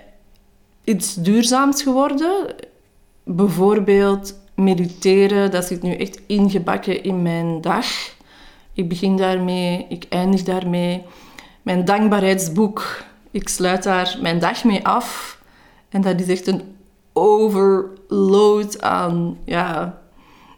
iets 0.83 1.13
duurzaams 1.13 1.83
geworden. 1.83 2.55
Bijvoorbeeld 3.23 4.39
mediteren, 4.55 5.51
dat 5.51 5.65
zit 5.65 5.81
nu 5.81 5.93
echt 5.93 6.21
ingebakken 6.25 7.03
in 7.03 7.21
mijn 7.21 7.61
dag. 7.61 7.85
Ik 8.75 8.89
begin 8.89 9.17
daarmee, 9.17 9.85
ik 9.89 10.05
eindig 10.09 10.43
daarmee. 10.43 11.03
Mijn 11.61 11.85
dankbaarheidsboek, 11.85 13.03
ik 13.31 13.49
sluit 13.49 13.83
daar 13.83 14.17
mijn 14.21 14.39
dag 14.39 14.63
mee 14.63 14.87
af. 14.87 15.39
En 15.89 16.01
dat 16.01 16.19
is 16.19 16.27
echt 16.27 16.47
een 16.47 16.61
overload 17.13 18.81
aan 18.81 19.37
ja, 19.45 20.01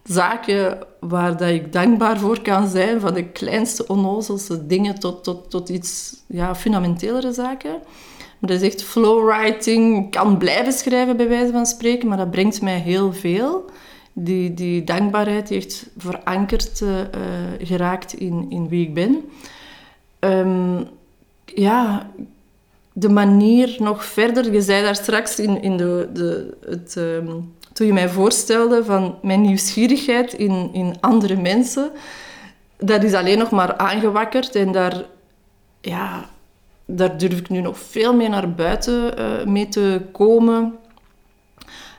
zaken 0.04 0.78
waar 1.00 1.38
dat 1.38 1.50
ik 1.50 1.74
dankbaar 1.74 2.20
voor 2.20 2.42
kan 2.42 2.68
zijn, 2.68 3.00
van 3.00 3.14
de 3.14 3.24
kleinste 3.24 3.88
onnozelste 3.88 4.68
dingen 4.68 5.00
tot, 5.00 5.24
tot, 5.24 5.50
tot 5.50 5.70
iets 5.70 6.16
ja, 6.28 6.56
fundamentelere 6.56 7.34
zaken. 7.34 7.80
Maar 8.40 8.50
dat 8.50 8.62
is 8.62 8.68
echt 8.68 8.84
flowwriting. 8.84 10.06
Ik 10.06 10.12
kan 10.12 10.38
blijven 10.38 10.74
schrijven, 10.74 11.18
bij 11.18 11.28
wijze 11.28 11.52
van 11.52 11.66
spreken, 11.66 12.08
maar 12.08 12.18
dat 12.18 12.32
brengt 12.32 12.62
mij 12.62 12.80
heel 12.80 13.14
veel. 13.14 13.66
Die, 14.20 14.54
die 14.54 14.84
dankbaarheid 14.84 15.50
heeft 15.50 15.90
verankerd 15.98 16.82
uh, 16.82 16.90
geraakt 17.62 18.14
in, 18.14 18.46
in 18.50 18.70
wie 18.70 18.88
ik 18.88 18.94
ben. 18.94 19.30
Um, 20.20 20.88
ja, 21.46 22.10
de 22.94 23.10
manier 23.10 23.76
nog 23.80 24.06
verder. 24.06 24.54
Je 24.54 24.62
zei 24.62 24.84
daar 24.84 24.96
straks 24.96 25.40
in, 25.40 25.62
in 25.62 25.78
de, 25.78 26.10
de, 26.14 26.58
het, 26.66 26.96
um, 26.98 27.54
toen 27.74 27.88
je 27.88 27.94
mij 27.94 28.10
voorstelde 28.10 28.84
van 28.86 29.16
mijn 29.22 29.42
nieuwsgierigheid 29.42 30.34
in, 30.34 30.70
in 30.74 30.96
andere 31.00 31.36
mensen. 31.36 31.92
Dat 32.78 33.04
is 33.04 33.14
alleen 33.14 33.38
nog 33.38 33.52
maar 33.52 33.78
aangewakkerd 33.78 34.56
en 34.56 34.72
daar, 34.72 35.04
ja, 35.82 36.30
daar 36.86 37.18
durf 37.18 37.40
ik 37.40 37.50
nu 37.50 37.62
nog 37.62 37.80
veel 37.80 38.16
meer 38.16 38.30
naar 38.30 38.52
buiten 38.52 39.20
uh, 39.20 39.46
mee 39.46 39.68
te 39.68 40.02
komen. 40.12 40.76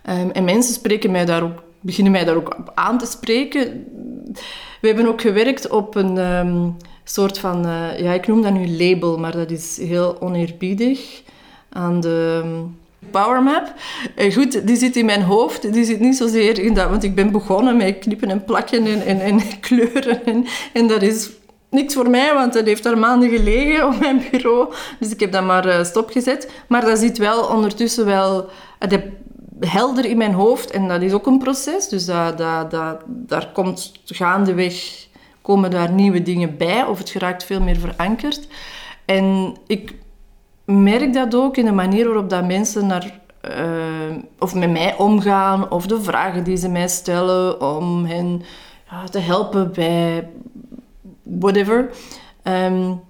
Um, 0.08 0.30
en 0.30 0.44
mensen 0.44 0.74
spreken 0.74 1.10
mij 1.10 1.24
daar 1.24 1.42
ook, 1.42 1.66
beginnen 1.80 2.12
mij 2.12 2.24
daar 2.24 2.36
ook 2.36 2.56
aan 2.74 2.98
te 2.98 3.06
spreken. 3.06 3.86
We 4.80 4.86
hebben 4.86 5.06
ook 5.06 5.20
gewerkt 5.20 5.68
op 5.68 5.94
een 5.94 6.16
um, 6.16 6.76
soort 7.04 7.38
van, 7.38 7.66
uh, 7.66 7.98
ja, 7.98 8.12
ik 8.12 8.26
noem 8.26 8.42
dat 8.42 8.52
nu 8.52 8.68
label, 8.68 9.18
maar 9.18 9.32
dat 9.32 9.50
is 9.50 9.76
heel 9.76 10.20
oneerbiedig. 10.20 11.22
Aan 11.68 12.00
de 12.00 12.42
Power 13.10 13.42
Map. 13.42 13.74
Uh, 14.16 14.34
goed, 14.34 14.66
die 14.66 14.76
zit 14.76 14.96
in 14.96 15.04
mijn 15.04 15.22
hoofd. 15.22 15.72
Die 15.72 15.84
zit 15.84 16.00
niet 16.00 16.16
zozeer 16.16 16.58
in 16.58 16.74
dat... 16.74 16.88
Want 16.88 17.02
ik 17.02 17.14
ben 17.14 17.32
begonnen 17.32 17.76
met 17.76 17.98
knippen 17.98 18.30
en 18.30 18.44
plakken 18.44 18.86
en, 18.86 19.06
en, 19.06 19.20
en 19.20 19.40
kleuren. 19.60 20.24
En, 20.24 20.44
en 20.72 20.86
dat 20.86 21.02
is 21.02 21.30
niks 21.70 21.94
voor 21.94 22.10
mij, 22.10 22.34
want 22.34 22.52
dat 22.52 22.66
heeft 22.66 22.82
daar 22.82 22.98
maanden 22.98 23.28
gelegen 23.30 23.86
op 23.86 24.00
mijn 24.00 24.22
bureau. 24.30 24.72
Dus 25.00 25.10
ik 25.10 25.20
heb 25.20 25.32
dat 25.32 25.44
maar 25.44 25.66
uh, 25.66 25.84
stopgezet. 25.84 26.50
Maar 26.68 26.84
dat 26.84 26.98
zit 26.98 27.18
wel 27.18 27.44
ondertussen 27.44 28.04
wel... 28.04 28.48
Uh, 28.92 28.98
helder 29.60 30.04
in 30.04 30.16
mijn 30.16 30.34
hoofd. 30.34 30.70
En 30.70 30.88
dat 30.88 31.02
is 31.02 31.12
ook 31.12 31.26
een 31.26 31.38
proces. 31.38 31.88
Dus 31.88 32.04
dat, 32.04 32.38
dat, 32.38 32.70
dat, 32.70 33.02
daar 33.06 33.50
komt 33.52 33.92
gaandeweg... 34.04 35.06
komen 35.42 35.70
daar 35.70 35.92
nieuwe 35.92 36.22
dingen 36.22 36.56
bij. 36.56 36.84
Of 36.84 36.98
het 36.98 37.10
geraakt 37.10 37.44
veel 37.44 37.60
meer 37.60 37.76
verankerd. 37.76 38.46
En 39.04 39.56
ik 39.66 39.94
merk 40.64 41.12
dat 41.12 41.34
ook 41.34 41.56
in 41.56 41.64
de 41.64 41.72
manier 41.72 42.04
waarop 42.06 42.30
dat 42.30 42.46
mensen 42.46 42.86
naar, 42.86 43.20
uh, 43.50 44.16
of 44.38 44.54
met 44.54 44.70
mij 44.70 44.96
omgaan, 44.96 45.70
of 45.70 45.86
de 45.86 46.02
vragen 46.02 46.44
die 46.44 46.56
ze 46.56 46.68
mij 46.68 46.88
stellen 46.88 47.60
om 47.60 48.04
hen 48.04 48.42
ja, 48.90 49.04
te 49.04 49.18
helpen 49.18 49.72
bij 49.72 50.28
whatever. 51.22 51.90
Um, 52.42 53.00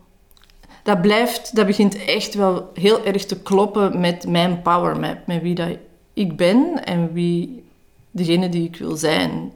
dat 0.82 1.00
blijft, 1.02 1.56
dat 1.56 1.66
begint 1.66 2.04
echt 2.04 2.34
wel 2.34 2.70
heel 2.74 3.04
erg 3.04 3.24
te 3.24 3.42
kloppen 3.42 4.00
met 4.00 4.26
mijn 4.26 4.62
power 4.62 5.00
map, 5.00 5.26
met 5.26 5.42
wie 5.42 5.54
dat 5.54 5.76
ik 6.18 6.37
ben 6.37 6.84
en 6.84 7.12
wie 7.12 7.64
degene 8.10 8.48
die 8.48 8.64
ik 8.64 8.76
wil 8.76 8.96
zijn. 8.96 9.52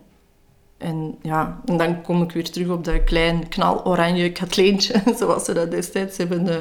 En 0.78 1.18
ja, 1.22 1.60
en 1.64 1.76
dan 1.76 2.02
kom 2.02 2.22
ik 2.22 2.32
weer 2.32 2.50
terug 2.50 2.68
op 2.68 2.84
dat 2.84 3.04
klein 3.04 3.48
knaloranje 3.48 4.32
katleentje, 4.32 5.02
zoals 5.18 5.44
ze 5.44 5.52
dat 5.52 5.70
destijds 5.70 6.16
hebben, 6.16 6.46
uh, 6.46 6.56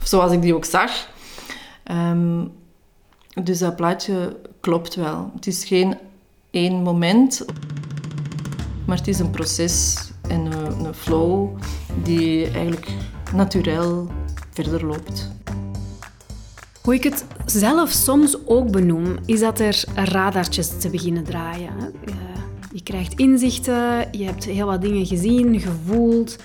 of 0.00 0.06
zoals 0.06 0.32
ik 0.32 0.42
die 0.42 0.54
ook 0.54 0.64
zag. 0.64 1.10
Um, 1.90 2.52
dus 3.42 3.58
dat 3.58 3.76
plaatje 3.76 4.36
klopt 4.60 4.94
wel. 4.94 5.30
Het 5.34 5.46
is 5.46 5.64
geen 5.64 5.98
één 6.50 6.74
moment, 6.82 7.44
maar 8.86 8.96
het 8.96 9.08
is 9.08 9.18
een 9.18 9.30
proces 9.30 9.96
en 10.28 10.40
een, 10.40 10.84
een 10.84 10.94
flow 10.94 11.48
die 12.02 12.44
eigenlijk 12.44 12.88
natuurlijk 13.32 14.10
verder 14.50 14.86
loopt. 14.86 15.30
Hoe 16.86 16.94
ik 16.94 17.04
het 17.04 17.24
zelf 17.46 17.90
soms 17.90 18.36
ook 18.44 18.70
benoem, 18.70 19.16
is 19.24 19.40
dat 19.40 19.60
er 19.60 19.84
radartjes 19.94 20.78
te 20.78 20.90
beginnen 20.90 21.24
draaien. 21.24 21.72
Je 22.72 22.82
krijgt 22.82 23.18
inzichten, 23.18 24.08
je 24.10 24.24
hebt 24.24 24.44
heel 24.44 24.66
wat 24.66 24.82
dingen 24.82 25.06
gezien, 25.06 25.60
gevoeld. 25.60 26.36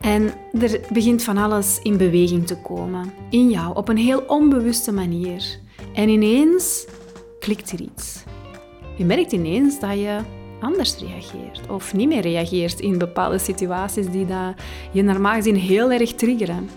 En 0.00 0.32
er 0.60 0.80
begint 0.92 1.22
van 1.22 1.36
alles 1.36 1.80
in 1.82 1.96
beweging 1.96 2.46
te 2.46 2.56
komen. 2.56 3.12
In 3.30 3.50
jou, 3.50 3.76
op 3.76 3.88
een 3.88 3.96
heel 3.96 4.24
onbewuste 4.26 4.92
manier. 4.92 5.58
En 5.94 6.08
ineens 6.08 6.86
klikt 7.40 7.70
er 7.70 7.80
iets. 7.80 8.22
Je 8.96 9.04
merkt 9.04 9.32
ineens 9.32 9.80
dat 9.80 9.98
je 9.98 10.18
anders 10.60 10.98
reageert 10.98 11.70
of 11.70 11.94
niet 11.94 12.08
meer 12.08 12.22
reageert 12.22 12.80
in 12.80 12.98
bepaalde 12.98 13.38
situaties 13.38 14.10
die 14.10 14.26
dat 14.26 14.54
je 14.92 15.02
normaal 15.02 15.34
gezien 15.34 15.56
heel 15.56 15.92
erg 15.92 16.12
triggeren. 16.12 16.68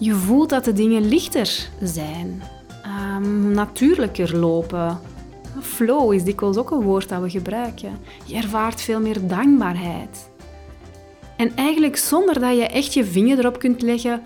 Je 0.00 0.14
voelt 0.14 0.48
dat 0.48 0.64
de 0.64 0.72
dingen 0.72 1.08
lichter 1.08 1.68
zijn, 1.80 2.42
um, 3.16 3.50
natuurlijker 3.52 4.36
lopen, 4.36 4.98
Flow 5.62 6.12
is 6.12 6.24
dikwijls 6.24 6.56
ook 6.56 6.70
een 6.70 6.82
woord 6.82 7.08
dat 7.08 7.22
we 7.22 7.30
gebruiken. 7.30 7.98
Je 8.24 8.36
ervaart 8.36 8.80
veel 8.80 9.00
meer 9.00 9.26
dankbaarheid. 9.26 10.30
En 11.36 11.56
eigenlijk 11.56 11.96
zonder 11.96 12.40
dat 12.40 12.56
je 12.56 12.66
echt 12.66 12.94
je 12.94 13.04
vinger 13.04 13.38
erop 13.38 13.58
kunt 13.58 13.82
leggen 13.82 14.22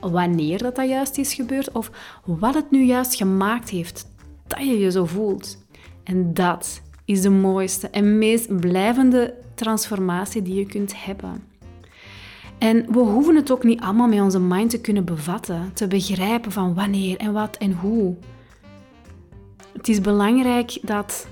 wanneer 0.00 0.58
dat, 0.58 0.76
dat 0.76 0.88
juist 0.88 1.18
is 1.18 1.34
gebeurd 1.34 1.72
of 1.72 1.90
wat 2.24 2.54
het 2.54 2.70
nu 2.70 2.84
juist 2.84 3.14
gemaakt 3.14 3.68
heeft 3.68 4.06
dat 4.46 4.58
je 4.58 4.78
je 4.78 4.90
zo 4.90 5.04
voelt. 5.04 5.58
En 6.04 6.34
dat 6.34 6.80
is 7.04 7.22
de 7.22 7.30
mooiste 7.30 7.88
en 7.88 8.18
meest 8.18 8.60
blijvende 8.60 9.34
transformatie 9.54 10.42
die 10.42 10.54
je 10.54 10.66
kunt 10.66 11.04
hebben. 11.04 11.47
En 12.58 12.92
we 12.92 12.98
hoeven 12.98 13.36
het 13.36 13.50
ook 13.50 13.64
niet 13.64 13.80
allemaal 13.80 14.08
met 14.08 14.20
onze 14.20 14.40
mind 14.40 14.70
te 14.70 14.80
kunnen 14.80 15.04
bevatten, 15.04 15.70
te 15.74 15.86
begrijpen 15.86 16.52
van 16.52 16.74
wanneer 16.74 17.16
en 17.16 17.32
wat 17.32 17.56
en 17.56 17.72
hoe. 17.72 18.14
Het 19.72 19.88
is 19.88 20.00
belangrijk 20.00 20.78
dat, 20.82 21.28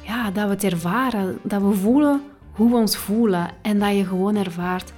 ja, 0.00 0.30
dat 0.30 0.44
we 0.44 0.50
het 0.50 0.64
ervaren, 0.64 1.38
dat 1.42 1.62
we 1.62 1.72
voelen 1.72 2.22
hoe 2.52 2.70
we 2.70 2.76
ons 2.76 2.96
voelen 2.96 3.50
en 3.62 3.78
dat 3.78 3.96
je 3.96 4.04
gewoon 4.04 4.36
ervaart, 4.36 4.92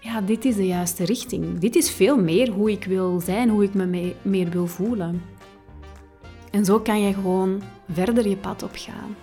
ja, 0.00 0.20
dit 0.20 0.44
is 0.44 0.56
de 0.56 0.66
juiste 0.66 1.04
richting. 1.04 1.58
Dit 1.58 1.76
is 1.76 1.90
veel 1.90 2.18
meer 2.18 2.50
hoe 2.50 2.70
ik 2.70 2.84
wil 2.84 3.20
zijn, 3.20 3.48
hoe 3.48 3.62
ik 3.64 3.74
me 3.74 4.14
meer 4.22 4.50
wil 4.50 4.66
voelen. 4.66 5.22
En 6.50 6.64
zo 6.64 6.80
kan 6.80 7.02
je 7.02 7.14
gewoon 7.14 7.62
verder 7.92 8.28
je 8.28 8.36
pad 8.36 8.62
opgaan. 8.62 9.16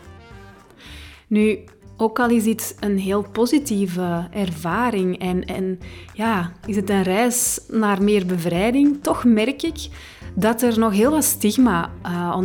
Nu, 1.27 1.59
ook 1.97 2.19
al 2.19 2.29
is 2.29 2.43
dit 2.43 2.75
een 2.79 2.97
heel 2.97 3.25
positieve 3.31 4.27
ervaring 4.31 5.19
en, 5.19 5.45
en 5.45 5.79
ja, 6.13 6.51
is 6.65 6.75
het 6.75 6.89
een 6.89 7.03
reis 7.03 7.59
naar 7.67 8.03
meer 8.03 8.25
bevrijding, 8.25 8.97
toch 9.01 9.23
merk 9.23 9.61
ik 9.61 9.89
dat 10.35 10.61
er 10.61 10.79
nog 10.79 10.93
heel 10.93 11.11
wat 11.11 11.23
stigma 11.23 11.91
uh, 12.05 12.39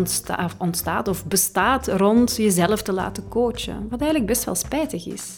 ontstaat 0.59 1.09
of 1.09 1.27
bestaat 1.27 1.89
rond 1.89 2.37
jezelf 2.37 2.83
te 2.83 2.93
laten 2.93 3.29
coachen. 3.29 3.87
Wat 3.89 4.01
eigenlijk 4.01 4.31
best 4.31 4.45
wel 4.45 4.55
spijtig 4.55 5.07
is. 5.07 5.37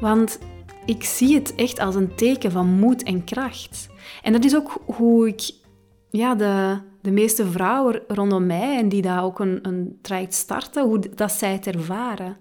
Want 0.00 0.38
ik 0.86 1.04
zie 1.04 1.34
het 1.34 1.54
echt 1.54 1.78
als 1.78 1.94
een 1.94 2.14
teken 2.14 2.50
van 2.50 2.66
moed 2.66 3.02
en 3.02 3.24
kracht. 3.24 3.88
En 4.22 4.32
dat 4.32 4.44
is 4.44 4.56
ook 4.56 4.80
hoe 4.84 5.28
ik 5.28 5.50
ja, 6.10 6.34
de, 6.34 6.78
de 7.00 7.10
meeste 7.10 7.46
vrouwen 7.46 8.02
rondom 8.08 8.46
mij 8.46 8.78
en 8.78 8.88
die 8.88 9.02
daar 9.02 9.24
ook 9.24 9.38
een, 9.38 9.58
een 9.62 9.98
traject 10.02 10.34
starten, 10.34 10.84
hoe 10.84 11.00
dat 11.14 11.32
zij 11.32 11.52
het 11.52 11.66
ervaren. 11.66 12.36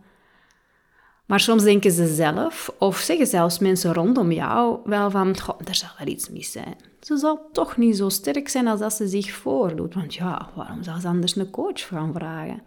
Maar 1.34 1.42
soms 1.42 1.64
denken 1.64 1.92
ze 1.92 2.08
zelf, 2.08 2.74
of 2.80 2.98
zeggen 2.98 3.28
zelfs 3.28 3.60
mensen 3.60 3.94
rondom 3.94 4.32
jou, 4.32 4.80
wel 4.84 5.12
van, 5.12 5.36
er 5.66 5.76
zal 5.76 5.90
wel 5.98 6.08
iets 6.08 6.30
mis 6.30 6.52
zijn. 6.52 6.76
Ze 7.00 7.18
zal 7.18 7.50
toch 7.52 7.78
niet 7.78 7.98
zo 7.98 8.10
sterk 8.10 8.50
zijn 8.50 8.68
als 8.68 8.80
dat 8.80 8.94
ze 8.94 9.08
zich 9.08 9.32
voordoet. 9.32 9.94
Want 9.94 10.14
ja, 10.14 10.50
waarom 10.56 10.84
zou 10.84 11.00
ze 11.00 11.08
anders 11.08 11.36
een 11.36 11.50
coach 11.50 11.88
gaan 11.88 12.14
vragen? 12.14 12.62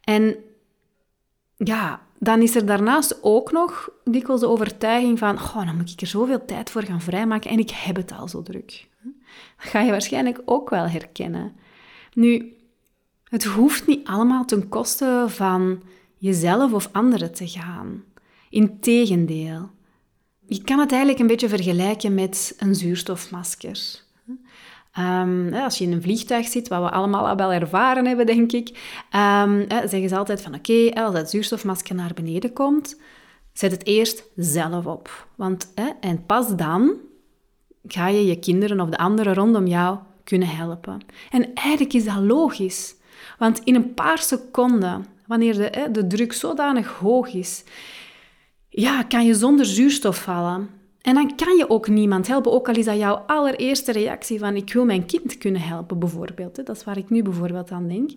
En 0.00 0.36
ja, 1.56 2.00
dan 2.18 2.42
is 2.42 2.54
er 2.54 2.66
daarnaast 2.66 3.18
ook 3.22 3.52
nog 3.52 3.90
dikwijls 4.04 4.40
de 4.40 4.48
overtuiging 4.48 5.18
van, 5.18 5.38
goh, 5.38 5.66
dan 5.66 5.76
moet 5.76 5.90
ik 5.90 6.00
er 6.00 6.06
zoveel 6.06 6.44
tijd 6.44 6.70
voor 6.70 6.82
gaan 6.82 7.00
vrijmaken 7.00 7.50
en 7.50 7.58
ik 7.58 7.70
heb 7.70 7.96
het 7.96 8.12
al 8.12 8.28
zo 8.28 8.42
druk. 8.42 8.88
Dat 9.02 9.12
ga 9.56 9.80
je 9.80 9.90
waarschijnlijk 9.90 10.40
ook 10.44 10.70
wel 10.70 10.88
herkennen. 10.88 11.56
Nu, 12.12 12.56
het 13.24 13.44
hoeft 13.44 13.86
niet 13.86 14.06
allemaal 14.06 14.44
ten 14.44 14.68
koste 14.68 15.24
van 15.28 15.82
jezelf 16.24 16.72
of 16.72 16.88
anderen 16.92 17.32
te 17.34 17.48
gaan. 17.48 18.04
Integendeel, 18.50 19.70
je 20.46 20.62
kan 20.62 20.78
het 20.78 20.90
eigenlijk 20.90 21.20
een 21.20 21.26
beetje 21.26 21.48
vergelijken 21.48 22.14
met 22.14 22.54
een 22.58 22.74
zuurstofmasker. 22.74 24.02
Um, 24.98 25.54
als 25.54 25.78
je 25.78 25.84
in 25.84 25.92
een 25.92 26.02
vliegtuig 26.02 26.46
zit, 26.46 26.68
wat 26.68 26.82
we 26.82 26.90
allemaal 26.90 27.28
al 27.28 27.36
wel 27.36 27.52
ervaren 27.52 28.06
hebben, 28.06 28.26
denk 28.26 28.52
ik, 28.52 28.68
um, 29.14 29.66
zeggen 29.68 30.08
ze 30.08 30.16
altijd 30.16 30.42
van 30.42 30.54
oké, 30.54 30.90
als 30.94 31.14
dat 31.14 31.30
zuurstofmasker 31.30 31.94
naar 31.94 32.14
beneden 32.14 32.52
komt, 32.52 33.00
zet 33.52 33.70
het 33.70 33.86
eerst 33.86 34.24
zelf 34.36 34.86
op. 34.86 35.28
Want, 35.34 35.72
en 36.00 36.26
pas 36.26 36.56
dan 36.56 36.92
ga 37.86 38.08
je 38.08 38.26
je 38.26 38.38
kinderen 38.38 38.80
of 38.80 38.88
de 38.88 38.98
anderen 38.98 39.34
rondom 39.34 39.66
jou 39.66 39.98
kunnen 40.24 40.48
helpen. 40.48 41.00
En 41.30 41.54
eigenlijk 41.54 41.92
is 41.92 42.04
dat 42.04 42.18
logisch. 42.18 42.94
Want 43.38 43.60
in 43.64 43.74
een 43.74 43.94
paar 43.94 44.18
seconden 44.18 45.12
wanneer 45.26 45.54
de, 45.54 45.88
de 45.92 46.06
druk 46.06 46.32
zodanig 46.32 46.88
hoog 46.88 47.34
is, 47.34 47.64
ja, 48.68 49.02
kan 49.02 49.26
je 49.26 49.34
zonder 49.34 49.66
zuurstof 49.66 50.22
vallen. 50.22 50.70
En 51.00 51.14
dan 51.14 51.36
kan 51.36 51.56
je 51.56 51.70
ook 51.70 51.88
niemand 51.88 52.26
helpen, 52.26 52.52
ook 52.52 52.68
al 52.68 52.74
is 52.74 52.84
dat 52.84 52.98
jouw 52.98 53.14
allereerste 53.14 53.92
reactie 53.92 54.38
van 54.38 54.56
ik 54.56 54.72
wil 54.72 54.84
mijn 54.84 55.06
kind 55.06 55.38
kunnen 55.38 55.60
helpen, 55.60 55.98
bijvoorbeeld. 55.98 56.66
Dat 56.66 56.76
is 56.76 56.84
waar 56.84 56.98
ik 56.98 57.10
nu 57.10 57.22
bijvoorbeeld 57.22 57.70
aan 57.70 57.88
denk. 57.88 58.10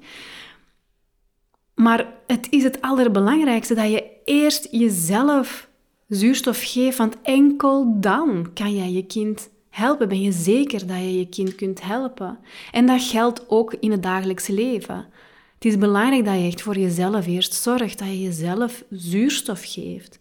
Maar 1.75 2.13
het 2.27 2.47
is 2.49 2.63
het 2.63 2.81
allerbelangrijkste 2.81 3.73
dat 3.73 3.91
je 3.91 4.09
eerst 4.25 4.67
jezelf 4.71 5.69
zuurstof 6.07 6.61
geeft, 6.63 6.97
want 6.97 7.21
enkel 7.21 7.99
dan 7.99 8.49
kan 8.53 8.75
jij 8.75 8.91
je 8.91 9.05
kind 9.05 9.49
helpen. 9.69 10.07
Ben 10.07 10.21
je 10.21 10.31
zeker 10.31 10.87
dat 10.87 10.97
je 10.97 11.17
je 11.17 11.29
kind 11.29 11.55
kunt 11.55 11.81
helpen? 11.81 12.39
En 12.71 12.85
dat 12.85 13.01
geldt 13.03 13.49
ook 13.49 13.73
in 13.73 13.91
het 13.91 14.03
dagelijkse 14.03 14.53
leven. 14.53 15.05
Het 15.57 15.65
is 15.65 15.77
belangrijk 15.77 16.25
dat 16.25 16.35
je 16.35 16.45
echt 16.45 16.61
voor 16.61 16.77
jezelf 16.77 17.27
eerst 17.27 17.53
zorgt, 17.53 17.99
dat 17.99 18.07
je 18.07 18.21
jezelf 18.21 18.83
zuurstof 18.89 19.61
geeft. 19.65 20.19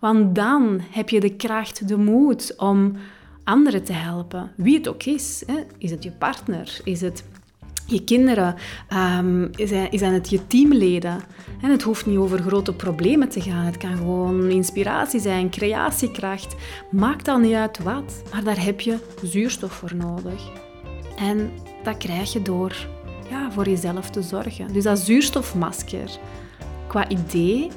Want 0.00 0.34
dan 0.34 0.80
heb 0.90 1.08
je 1.08 1.20
de 1.20 1.36
kracht, 1.36 1.88
de 1.88 1.96
moed 1.96 2.54
om 2.56 2.92
anderen 3.44 3.84
te 3.84 3.92
helpen. 3.92 4.50
Wie 4.56 4.76
het 4.76 4.88
ook 4.88 5.02
is. 5.02 5.42
Hè? 5.46 5.54
Is 5.78 5.90
het 5.90 6.02
je 6.02 6.10
partner? 6.10 6.80
Is 6.84 7.00
het 7.00 7.24
je 7.86 8.04
kinderen? 8.04 8.54
Um, 9.18 9.50
zijn 9.90 10.12
het 10.12 10.30
je 10.30 10.46
teamleden? 10.46 11.20
En 11.62 11.70
het 11.70 11.82
hoeft 11.82 12.06
niet 12.06 12.18
over 12.18 12.38
grote 12.38 12.72
problemen 12.72 13.28
te 13.28 13.40
gaan. 13.40 13.64
Het 13.64 13.76
kan 13.76 13.96
gewoon 13.96 14.50
inspiratie 14.50 15.20
zijn, 15.20 15.50
creatiekracht. 15.50 16.54
Maakt 16.90 17.24
dan 17.24 17.40
niet 17.40 17.54
uit 17.54 17.78
wat, 17.78 18.22
maar 18.32 18.44
daar 18.44 18.64
heb 18.64 18.80
je 18.80 18.98
zuurstof 19.22 19.72
voor 19.72 19.94
nodig. 19.96 20.50
En 21.16 21.50
dat 21.82 21.96
krijg 21.96 22.32
je 22.32 22.42
door 22.42 22.97
ja, 23.30 23.50
voor 23.50 23.68
jezelf 23.68 24.10
te 24.10 24.22
zorgen. 24.22 24.72
Dus 24.72 24.84
dat 24.84 24.98
zuurstofmasker, 24.98 26.18
qua 26.86 27.08
idee, 27.08 27.70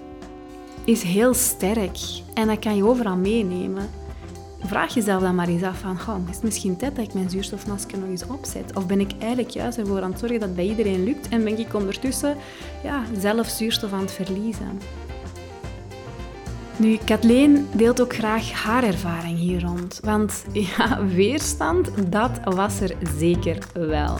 is 0.85 1.03
heel 1.03 1.33
sterk. 1.33 1.97
En 2.33 2.47
dat 2.47 2.59
kan 2.59 2.75
je 2.75 2.85
overal 2.85 3.15
meenemen. 3.15 3.89
Vraag 4.63 4.93
jezelf 4.93 5.21
dan 5.21 5.35
maar 5.35 5.47
eens 5.47 5.63
af 5.63 5.79
van, 5.79 6.25
is 6.29 6.35
het 6.35 6.43
misschien 6.43 6.77
tijd 6.77 6.95
dat 6.95 7.05
ik 7.05 7.13
mijn 7.13 7.29
zuurstofmasker 7.29 7.99
nog 7.99 8.09
eens 8.09 8.27
opzet? 8.27 8.75
Of 8.75 8.85
ben 8.85 8.99
ik 8.99 9.11
eigenlijk 9.19 9.49
juist 9.49 9.77
ervoor 9.77 10.01
aan 10.01 10.11
het 10.11 10.19
zorgen 10.19 10.39
dat 10.39 10.47
het 10.47 10.57
bij 10.57 10.67
iedereen 10.67 11.03
lukt 11.03 11.27
en 11.27 11.43
ben 11.43 11.59
ik 11.59 11.73
ondertussen 11.73 12.37
ja, 12.83 13.03
zelf 13.19 13.47
zuurstof 13.47 13.93
aan 13.93 13.99
het 13.99 14.11
verliezen? 14.11 14.79
Nu, 16.75 16.97
Kathleen 17.05 17.67
deelt 17.75 18.01
ook 18.01 18.13
graag 18.13 18.51
haar 18.51 18.83
ervaring 18.83 19.37
hier 19.37 19.61
rond. 19.61 19.99
Want 20.03 20.45
ja, 20.77 21.05
weerstand, 21.05 22.11
dat 22.11 22.31
was 22.43 22.79
er 22.79 22.95
zeker 23.17 23.57
wel. 23.73 24.17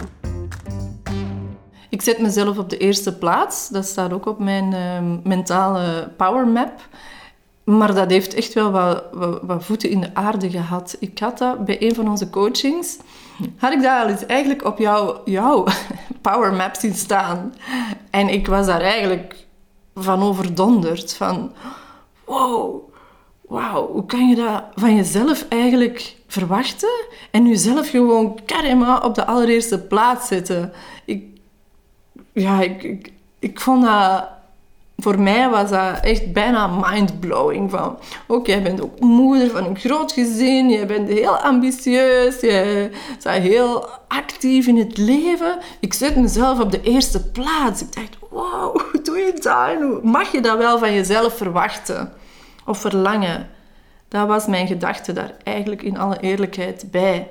Ik 1.92 2.02
zet 2.02 2.20
mezelf 2.20 2.58
op 2.58 2.70
de 2.70 2.78
eerste 2.78 3.18
plaats. 3.18 3.70
Dat 3.70 3.86
staat 3.86 4.14
ook 4.14 4.26
op 4.26 4.40
mijn 4.40 4.72
uh, 4.72 5.18
mentale 5.24 6.12
power 6.18 6.48
map. 6.48 6.88
Maar 7.64 7.94
dat 7.94 8.10
heeft 8.10 8.34
echt 8.34 8.54
wel 8.54 8.72
wat, 8.72 9.04
wat, 9.42 9.64
voeten 9.64 9.90
in 9.90 10.02
de 10.02 10.10
aarde 10.14 10.50
gehad. 10.50 10.96
Ik 11.00 11.20
had 11.20 11.38
dat 11.38 11.66
bij 11.66 11.82
een 11.82 11.96
van 11.96 12.10
onze 12.10 12.30
coachings. 12.30 12.98
Had 13.58 13.72
ik 13.72 13.82
dat 13.82 14.04
al 14.04 14.08
eens 14.08 14.26
eigenlijk 14.26 14.66
op 14.66 14.78
jouw, 14.78 15.22
jouw 15.26 15.66
power 16.22 16.54
map 16.54 16.76
zien 16.76 16.94
staan. 16.94 17.54
En 18.10 18.30
ik 18.30 18.48
was 18.48 18.66
daar 18.66 18.82
eigenlijk 18.82 19.46
van 19.96 20.22
overdonderd. 20.22 21.14
Van, 21.14 21.52
wow, 22.26 22.92
wauw, 23.42 23.92
hoe 23.92 24.06
kan 24.06 24.30
je 24.30 24.36
dat 24.36 24.64
van 24.76 24.96
jezelf 24.96 25.46
eigenlijk 25.50 26.16
verwachten? 26.28 27.06
En 27.32 27.48
jezelf 27.48 27.90
gewoon 27.90 28.40
karma 28.46 28.98
op 28.98 29.16
de 29.16 29.26
allereerste 29.26 29.80
plaats 29.80 30.28
zetten. 30.28 30.74
Ja, 32.34 32.62
ik, 32.62 33.12
ik, 33.40 33.60
vond 33.60 33.84
dat 33.84 34.28
voor 34.98 35.20
mij 35.20 35.50
was 35.50 35.70
dat 35.70 36.00
echt 36.00 36.34
bijna 36.34 36.68
mindblowing. 36.68 37.72
Van, 37.72 37.98
ook 38.28 38.48
jij 38.48 38.62
bent 38.62 38.82
ook 38.82 39.00
moeder 39.00 39.50
van 39.50 39.66
een 39.66 39.78
groot 39.78 40.12
gezin, 40.12 40.70
jij 40.70 40.86
bent 40.86 41.10
heel 41.10 41.38
ambitieus, 41.38 42.40
jij 42.40 42.92
bent 43.24 43.44
heel 43.44 43.90
actief 44.08 44.68
in 44.68 44.78
het 44.78 44.98
leven. 44.98 45.58
Ik 45.80 45.94
zet 45.94 46.16
mezelf 46.16 46.60
op 46.60 46.72
de 46.72 46.82
eerste 46.82 47.30
plaats. 47.30 47.82
Ik 47.82 47.96
dacht, 47.96 48.18
wow, 48.30 48.80
hoe 48.82 49.02
doe 49.02 49.18
je 49.18 49.34
dat? 49.40 50.04
Mag 50.04 50.32
je 50.32 50.42
dat 50.42 50.58
wel 50.58 50.80
van 50.80 50.94
jezelf 50.94 51.38
verwachten 51.38 52.14
of 52.66 52.78
verlangen? 52.78 53.50
Dat 54.08 54.28
was 54.28 54.46
mijn 54.46 54.68
gedachte 54.68 55.14
daar 55.14 55.34
eigenlijk 55.44 55.82
in 55.82 55.98
alle 55.98 56.20
eerlijkheid 56.20 56.86
bij. 56.92 57.30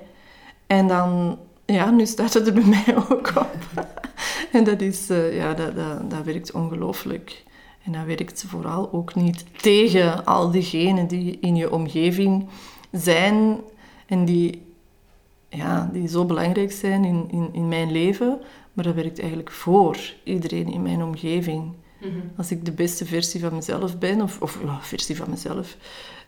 En 0.67 0.87
dan, 0.89 1.39
ja, 1.73 1.91
nu 1.91 2.07
staat 2.07 2.35
het 2.35 2.47
er 2.47 2.53
bij 2.53 2.65
mij 2.65 2.97
ook 2.97 3.33
op. 3.37 3.57
en 4.53 4.65
dat 4.65 4.81
is, 4.81 5.11
uh, 5.11 5.37
ja, 5.37 5.55
dat, 5.55 5.77
dat, 5.77 6.11
dat 6.11 6.25
werkt 6.25 6.53
ongelooflijk. 6.53 7.45
En 7.85 7.93
dat 7.93 8.05
werkt 8.05 8.45
vooral 8.47 8.93
ook 8.93 9.15
niet 9.15 9.45
tegen 9.57 10.25
al 10.25 10.51
diegenen 10.51 11.07
die 11.07 11.39
in 11.41 11.57
je 11.57 11.73
omgeving 11.73 12.49
zijn 12.93 13.61
en 14.07 14.25
die, 14.25 14.63
ja, 15.49 15.91
die 15.93 16.09
zo 16.09 16.25
belangrijk 16.25 16.73
zijn 16.73 17.05
in, 17.05 17.29
in, 17.31 17.49
in 17.53 17.69
mijn 17.69 17.93
leven. 17.93 18.41
Maar 18.73 18.85
dat 18.85 18.95
werkt 18.95 19.19
eigenlijk 19.19 19.51
voor 19.51 19.99
iedereen 20.25 20.73
in 20.73 20.83
mijn 20.83 21.03
omgeving. 21.03 21.73
Mhm. 22.01 22.11
Als 22.37 22.51
ik 22.51 22.65
de 22.65 22.73
beste 22.73 23.05
versie 23.05 23.41
van 23.41 23.55
mezelf 23.55 23.99
ben, 23.99 24.23
of, 24.23 24.41
of 24.41 24.59
versie 24.81 25.17
van 25.17 25.31
mezelf, 25.31 25.77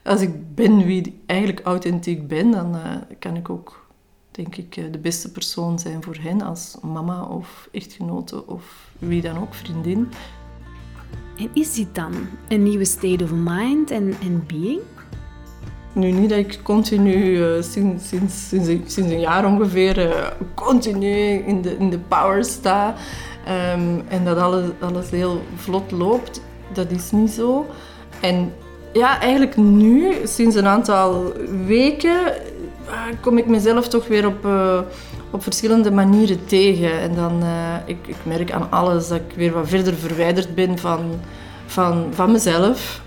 als 0.02 0.20
ik 0.20 0.54
ben 0.54 0.86
wie 0.86 1.02
ik 1.02 1.12
eigenlijk 1.26 1.60
authentiek 1.66 2.28
ben, 2.28 2.50
dan 2.50 2.74
uh, 2.74 2.96
kan 3.18 3.36
ik 3.36 3.50
ook, 3.50 3.81
denk 4.32 4.56
ik, 4.56 4.76
eh, 4.76 4.84
de 4.90 4.98
beste 4.98 5.30
persoon 5.30 5.78
zijn 5.78 6.02
voor 6.02 6.16
hen 6.20 6.42
als 6.42 6.76
mama 6.82 7.22
of 7.22 7.68
echtgenote 7.72 8.46
of 8.46 8.90
wie 8.98 9.22
dan 9.22 9.38
ook, 9.38 9.54
vriendin. 9.54 10.08
En 11.38 11.50
is 11.52 11.74
dit 11.74 11.94
dan 11.94 12.12
een 12.48 12.62
nieuwe 12.62 12.84
state 12.84 13.24
of 13.24 13.30
mind 13.32 13.90
en, 13.90 14.14
en 14.22 14.44
being? 14.46 14.80
Nu 15.92 16.10
niet 16.10 16.28
dat 16.28 16.38
ik 16.38 16.60
continu, 16.62 17.14
uh, 17.14 17.62
sinds, 17.62 18.08
sinds, 18.08 18.48
sinds, 18.48 18.68
sinds, 18.68 19.12
een 19.12 19.20
jaar 19.20 19.46
ongeveer, 19.46 20.06
uh, 20.06 20.26
continu 20.54 21.28
in 21.28 21.62
de, 21.62 21.76
in 21.76 21.90
de 21.90 21.98
power 21.98 22.44
sta. 22.44 22.94
Um, 23.74 24.02
en 24.08 24.24
dat 24.24 24.36
alles, 24.36 24.70
alles 24.80 25.10
heel 25.10 25.42
vlot 25.56 25.90
loopt. 25.90 26.40
Dat 26.72 26.90
is 26.90 27.10
niet 27.10 27.30
zo. 27.30 27.66
En 28.20 28.52
ja, 28.92 29.20
eigenlijk 29.20 29.56
nu, 29.56 30.14
sinds 30.24 30.56
een 30.56 30.66
aantal 30.66 31.32
weken, 31.66 32.32
kom 33.20 33.38
ik 33.38 33.46
mezelf 33.46 33.88
toch 33.88 34.06
weer 34.06 34.26
op 34.26 34.46
op 35.32 35.42
verschillende 35.42 35.90
manieren 35.90 36.44
tegen. 36.44 37.00
En 37.00 37.14
dan, 37.14 37.42
uh, 37.42 37.74
ik, 37.86 38.06
ik 38.06 38.16
merk 38.22 38.52
aan 38.52 38.70
alles 38.70 39.08
dat 39.08 39.18
ik 39.18 39.36
weer 39.36 39.52
wat 39.52 39.68
verder 39.68 39.94
verwijderd 39.94 40.54
ben 40.54 40.78
van, 40.78 41.00
van, 41.66 42.06
van 42.10 42.32
mezelf. 42.32 43.02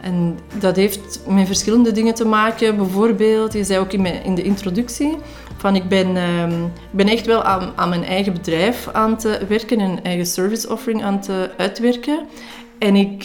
En 0.00 0.38
dat 0.58 0.76
heeft 0.76 1.20
met 1.28 1.46
verschillende 1.46 1.92
dingen 1.92 2.14
te 2.14 2.24
maken. 2.24 2.76
Bijvoorbeeld, 2.76 3.52
je 3.52 3.64
zei 3.64 3.78
ook 3.78 3.92
in, 3.92 4.06
in 4.24 4.34
de 4.34 4.42
introductie, 4.42 5.16
van 5.56 5.76
ik 5.76 5.88
ben, 5.88 6.08
uh, 6.16 6.52
ben 6.90 7.08
echt 7.08 7.26
wel 7.26 7.42
aan, 7.42 7.72
aan 7.76 7.88
mijn 7.88 8.04
eigen 8.04 8.32
bedrijf 8.32 8.88
aan 8.92 9.10
het 9.10 9.46
werken, 9.48 9.80
een 9.80 10.02
eigen 10.02 10.26
service 10.26 10.70
offering 10.70 11.04
aan 11.04 11.14
het 11.14 11.30
uitwerken. 11.56 12.26
En 12.78 12.96
ik 12.96 13.24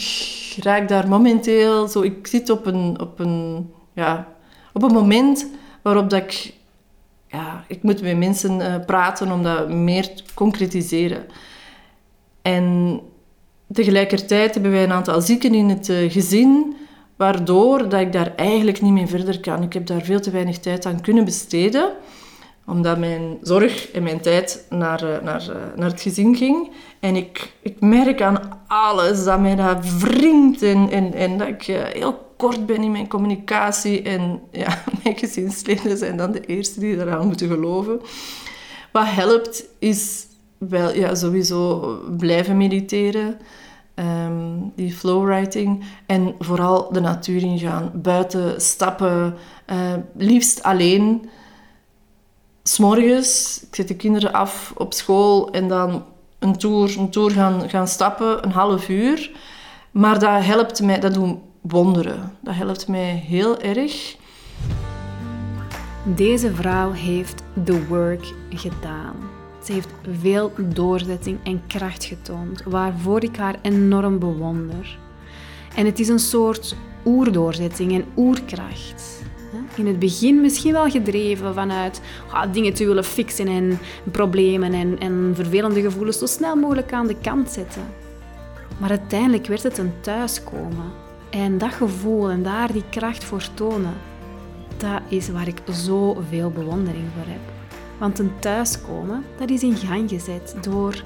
raak 0.62 0.88
daar 0.88 1.08
momenteel 1.08 1.88
zo, 1.88 2.02
ik 2.02 2.26
zit 2.26 2.50
op 2.50 2.66
een, 2.66 3.00
op 3.00 3.18
een, 3.18 3.70
ja, 3.94 4.28
op 4.72 4.82
een 4.82 4.92
moment 4.92 5.46
waarop 5.86 6.10
dat 6.10 6.22
ik 6.22 6.52
ja, 7.26 7.64
ik 7.68 7.82
moet 7.82 8.02
met 8.02 8.16
mensen 8.16 8.60
uh, 8.60 8.74
praten 8.86 9.32
om 9.32 9.42
dat 9.42 9.68
meer 9.68 10.14
te 10.14 10.22
concretiseren. 10.34 11.26
En 12.42 13.00
tegelijkertijd 13.72 14.54
hebben 14.54 14.72
wij 14.72 14.82
een 14.82 14.92
aantal 14.92 15.20
zieken 15.20 15.54
in 15.54 15.68
het 15.68 15.88
uh, 15.88 16.10
gezin, 16.12 16.76
waardoor 17.16 17.88
dat 17.88 18.00
ik 18.00 18.12
daar 18.12 18.34
eigenlijk 18.36 18.80
niet 18.80 18.92
meer 18.92 19.08
verder 19.08 19.40
kan. 19.40 19.62
Ik 19.62 19.72
heb 19.72 19.86
daar 19.86 20.02
veel 20.02 20.20
te 20.20 20.30
weinig 20.30 20.58
tijd 20.58 20.86
aan 20.86 21.00
kunnen 21.00 21.24
besteden, 21.24 21.92
omdat 22.66 22.98
mijn 22.98 23.38
zorg 23.42 23.90
en 23.90 24.02
mijn 24.02 24.20
tijd 24.20 24.66
naar, 24.70 25.02
uh, 25.04 25.20
naar, 25.22 25.42
naar 25.76 25.90
het 25.90 26.00
gezin 26.00 26.36
ging. 26.36 26.70
En 27.00 27.16
ik, 27.16 27.52
ik 27.62 27.80
merk 27.80 28.22
aan 28.22 28.60
alles 28.66 29.24
dat 29.24 29.40
mij 29.40 29.54
dat 29.54 29.98
wringt 29.98 30.62
en, 30.62 31.12
en, 31.14 31.38
dat 31.38 31.48
ik 31.48 31.62
heel 31.92 32.32
kort 32.36 32.66
ben 32.66 32.82
in 32.82 32.90
mijn 32.90 33.08
communicatie. 33.08 34.02
En 34.02 34.40
ja, 34.52 34.82
mijn 35.02 35.18
gezinsleden 35.18 35.96
zijn 35.96 36.16
dan 36.16 36.32
de 36.32 36.40
eerste 36.40 36.80
die 36.80 37.00
eraan 37.00 37.26
moeten 37.26 37.48
geloven. 37.48 38.00
Wat 38.92 39.06
helpt 39.06 39.64
is 39.78 40.26
wel 40.58 40.94
ja, 40.94 41.14
sowieso 41.14 41.80
blijven 42.16 42.56
mediteren. 42.56 43.38
Um, 44.26 44.72
die 44.74 44.92
flowwriting. 44.92 45.84
En 46.06 46.34
vooral 46.38 46.92
de 46.92 47.00
natuur 47.00 47.42
ingaan. 47.42 47.90
Buiten 47.94 48.60
stappen. 48.60 49.34
Liefst 50.16 50.62
alleen. 50.62 51.28
S'morgens, 52.68 53.60
ik 53.68 53.74
zet 53.74 53.88
de 53.88 53.96
kinderen 53.96 54.32
af 54.32 54.72
op 54.76 54.92
school 54.92 55.50
en 55.50 55.68
dan 55.68 56.04
een 56.38 56.56
tour, 56.56 56.98
een 56.98 57.10
tour 57.10 57.30
gaan, 57.30 57.68
gaan 57.68 57.88
stappen, 57.88 58.44
een 58.44 58.52
half 58.52 58.88
uur. 58.88 59.30
Maar 59.90 60.18
dat 60.18 60.44
helpt 60.44 60.82
mij, 60.82 61.00
dat 61.00 61.14
doen 61.14 61.42
wonderen. 61.60 62.32
Dat 62.40 62.54
helpt 62.54 62.88
mij 62.88 63.22
heel 63.26 63.58
erg. 63.58 64.16
Deze 66.04 66.54
vrouw 66.54 66.92
heeft 66.92 67.42
the 67.64 67.86
work 67.86 68.32
gedaan. 68.50 69.16
Ze 69.64 69.72
heeft 69.72 69.88
veel 70.20 70.52
doorzetting 70.58 71.38
en 71.44 71.62
kracht 71.66 72.04
getoond, 72.04 72.62
waarvoor 72.64 73.22
ik 73.22 73.36
haar 73.36 73.58
enorm 73.62 74.18
bewonder. 74.18 74.98
En 75.74 75.86
het 75.86 75.98
is 75.98 76.08
een 76.08 76.18
soort 76.18 76.76
oerdoorzetting 77.04 77.92
en 77.92 78.04
oerkracht. 78.16 79.15
In 79.74 79.86
het 79.86 79.98
begin 79.98 80.40
misschien 80.40 80.72
wel 80.72 80.90
gedreven 80.90 81.54
vanuit 81.54 82.00
ah, 82.30 82.52
dingen 82.52 82.74
te 82.74 82.86
willen 82.86 83.04
fixen 83.04 83.48
en 83.48 83.78
problemen 84.10 84.72
en, 84.72 84.98
en 84.98 85.32
vervelende 85.34 85.80
gevoelens 85.80 86.18
zo 86.18 86.26
snel 86.26 86.56
mogelijk 86.56 86.92
aan 86.92 87.06
de 87.06 87.16
kant 87.22 87.50
zetten. 87.50 87.82
Maar 88.78 88.90
uiteindelijk 88.90 89.46
werd 89.46 89.62
het 89.62 89.78
een 89.78 89.92
thuiskomen. 90.00 90.92
En 91.30 91.58
dat 91.58 91.72
gevoel 91.72 92.30
en 92.30 92.42
daar 92.42 92.72
die 92.72 92.84
kracht 92.90 93.24
voor 93.24 93.42
tonen, 93.54 93.94
dat 94.76 95.00
is 95.08 95.28
waar 95.28 95.48
ik 95.48 95.62
zoveel 95.70 96.50
bewondering 96.50 97.04
voor 97.16 97.32
heb. 97.32 97.40
Want 97.98 98.18
een 98.18 98.32
thuiskomen, 98.38 99.24
dat 99.38 99.50
is 99.50 99.62
in 99.62 99.76
gang 99.76 100.08
gezet 100.08 100.56
door 100.60 101.02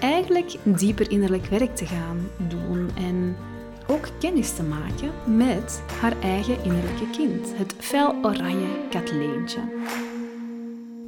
eigenlijk 0.00 0.56
dieper 0.62 1.10
innerlijk 1.10 1.46
werk 1.46 1.76
te 1.76 1.86
gaan 1.86 2.28
doen 2.36 2.90
en 2.94 3.36
ook 3.86 4.08
kennis 4.20 4.54
te 4.54 4.62
maken 4.62 5.36
met 5.36 5.82
haar 6.00 6.20
eigen 6.20 6.64
innerlijke 6.64 7.10
kind, 7.10 7.52
het 7.56 7.74
fel 7.78 8.14
oranje 8.22 8.66
Katleentje. 8.90 9.60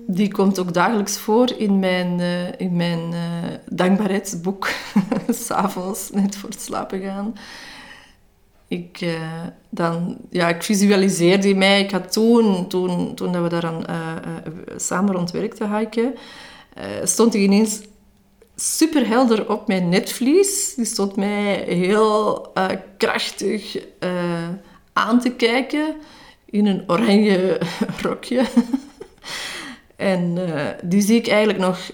Die 0.06 0.32
komt 0.32 0.58
ook 0.58 0.72
dagelijks 0.72 1.18
voor 1.18 1.50
in 1.56 1.78
mijn, 1.78 2.18
uh, 2.18 2.60
in 2.60 2.76
mijn 2.76 3.12
uh, 3.12 3.18
dankbaarheidsboek, 3.70 4.68
s'avonds, 5.28 6.10
net 6.10 6.36
voor 6.36 6.48
het 6.48 6.60
slapen 6.60 7.00
gaan. 7.00 7.34
Ik, 8.68 9.00
uh, 9.00 9.20
dan, 9.68 10.16
ja, 10.30 10.48
ik 10.48 10.62
visualiseerde 10.62 11.54
mij. 11.54 11.80
Ik 11.80 11.90
had 11.90 12.12
toen, 12.12 12.68
toen, 12.68 13.14
toen 13.14 13.32
dat 13.32 13.42
we 13.42 13.48
daaraan 13.48 13.84
samen 14.76 15.14
rondwerkten, 15.14 15.76
hiken, 15.76 16.14
stond 17.04 17.34
ik 17.34 17.40
ineens 17.40 17.80
super 18.56 19.06
helder 19.06 19.50
op 19.50 19.68
mijn 19.68 19.88
netvlies. 19.88 20.74
Die 20.74 20.84
stond 20.84 21.16
mij 21.16 21.64
heel 21.66 22.50
uh, 22.54 22.68
krachtig 22.96 23.76
uh, 24.00 24.48
aan 24.92 25.20
te 25.20 25.30
kijken 25.30 25.94
in 26.44 26.66
een 26.66 26.84
oranje 26.86 27.60
rokje. 28.02 28.44
en 29.96 30.36
uh, 30.36 30.66
die 30.84 31.00
zie 31.00 31.16
ik 31.16 31.28
eigenlijk 31.28 31.58
nog 31.58 31.90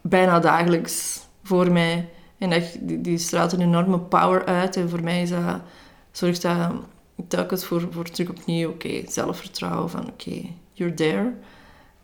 bijna 0.00 0.38
dagelijks 0.38 1.20
voor 1.42 1.72
mij. 1.72 2.08
En 2.38 2.52
echt, 2.52 2.76
die, 2.80 3.18
straalt 3.18 3.52
een 3.52 3.60
enorme 3.60 3.98
power 3.98 4.44
uit. 4.44 4.76
En 4.76 4.88
voor 4.88 5.02
mij 5.02 5.22
is 5.22 5.30
dat, 5.30 5.60
zorgt 6.12 6.42
dat 6.42 6.72
telkens 7.28 7.64
voor, 7.64 7.88
voor 7.90 8.10
terug 8.10 8.30
opnieuw, 8.30 8.68
oké, 8.68 9.02
zelfvertrouwen 9.06 9.90
van 9.90 10.08
oké, 10.08 10.42
you're 10.72 10.94
there. 10.94 11.32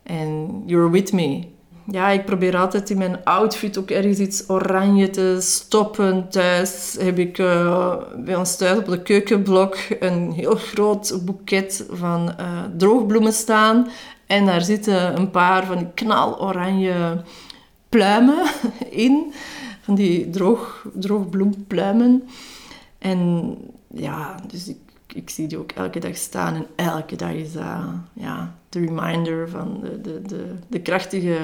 And 0.06 0.62
you're 0.66 0.90
with 0.90 1.12
me. 1.12 1.53
Ja, 1.90 2.08
ik 2.08 2.24
probeer 2.24 2.56
altijd 2.56 2.90
in 2.90 2.98
mijn 2.98 3.24
outfit 3.24 3.78
ook 3.78 3.90
ergens 3.90 4.18
iets 4.18 4.48
oranje 4.48 5.10
te 5.10 5.36
stoppen. 5.40 6.28
Thuis 6.28 6.96
heb 7.00 7.18
ik 7.18 7.38
uh, 7.38 7.96
bij 8.16 8.36
ons 8.36 8.56
thuis 8.56 8.78
op 8.78 8.86
de 8.86 9.02
keukenblok 9.02 9.76
een 10.00 10.32
heel 10.32 10.54
groot 10.54 11.20
boeket 11.24 11.86
van 11.90 12.34
uh, 12.40 12.62
droogbloemen 12.76 13.32
staan. 13.32 13.88
En 14.26 14.46
daar 14.46 14.62
zitten 14.62 15.16
een 15.16 15.30
paar 15.30 15.66
van 15.66 15.76
die 15.76 15.90
knaloranje 15.94 17.22
pluimen 17.88 18.46
in. 18.90 19.32
Van 19.80 19.94
die 19.94 20.30
droog, 20.30 20.86
droogbloempluimen. 20.92 22.22
En 22.98 23.54
ja, 23.94 24.34
dus 24.46 24.68
ik, 24.68 24.78
ik 25.06 25.30
zie 25.30 25.46
die 25.46 25.58
ook 25.58 25.72
elke 25.72 25.98
dag 25.98 26.16
staan. 26.16 26.54
En 26.54 26.66
elke 26.76 27.16
dag 27.16 27.32
is 27.32 27.52
dat 27.52 27.64
ja, 28.12 28.54
de 28.68 28.80
reminder 28.80 29.48
van 29.48 29.80
de, 29.80 30.00
de, 30.00 30.22
de, 30.22 30.54
de 30.68 30.80
krachtige 30.80 31.36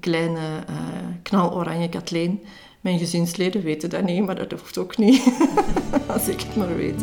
kleine 0.00 0.38
uh, 0.70 0.76
knaloranje 1.22 1.88
Kathleen. 1.88 2.40
Mijn 2.80 2.98
gezinsleden 2.98 3.62
weten 3.62 3.90
dat 3.90 4.02
niet, 4.02 4.26
maar 4.26 4.34
dat 4.34 4.50
hoeft 4.50 4.78
ook 4.78 4.96
niet. 4.96 5.22
Als 6.14 6.28
ik 6.28 6.40
het 6.40 6.56
maar 6.56 6.76
weet. 6.76 7.02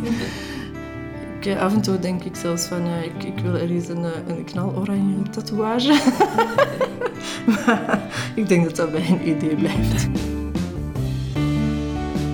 Ik, 1.39 1.45
uh, 1.45 1.61
af 1.61 1.73
en 1.73 1.81
toe 1.81 1.99
denk 1.99 2.23
ik 2.23 2.35
zelfs 2.35 2.65
van, 2.65 2.85
uh, 2.87 3.03
ik, 3.03 3.23
ik, 3.23 3.39
wil 3.39 3.55
ergens 3.55 3.87
een, 3.87 4.03
een 4.27 4.43
knaloranje 4.43 5.29
tatoeage. 5.31 5.99
maar 7.47 8.01
ik 8.35 8.47
denk 8.47 8.63
dat 8.63 8.75
dat 8.75 8.91
bij 8.91 9.09
een 9.09 9.27
idee 9.29 9.55
blijft. 9.55 10.07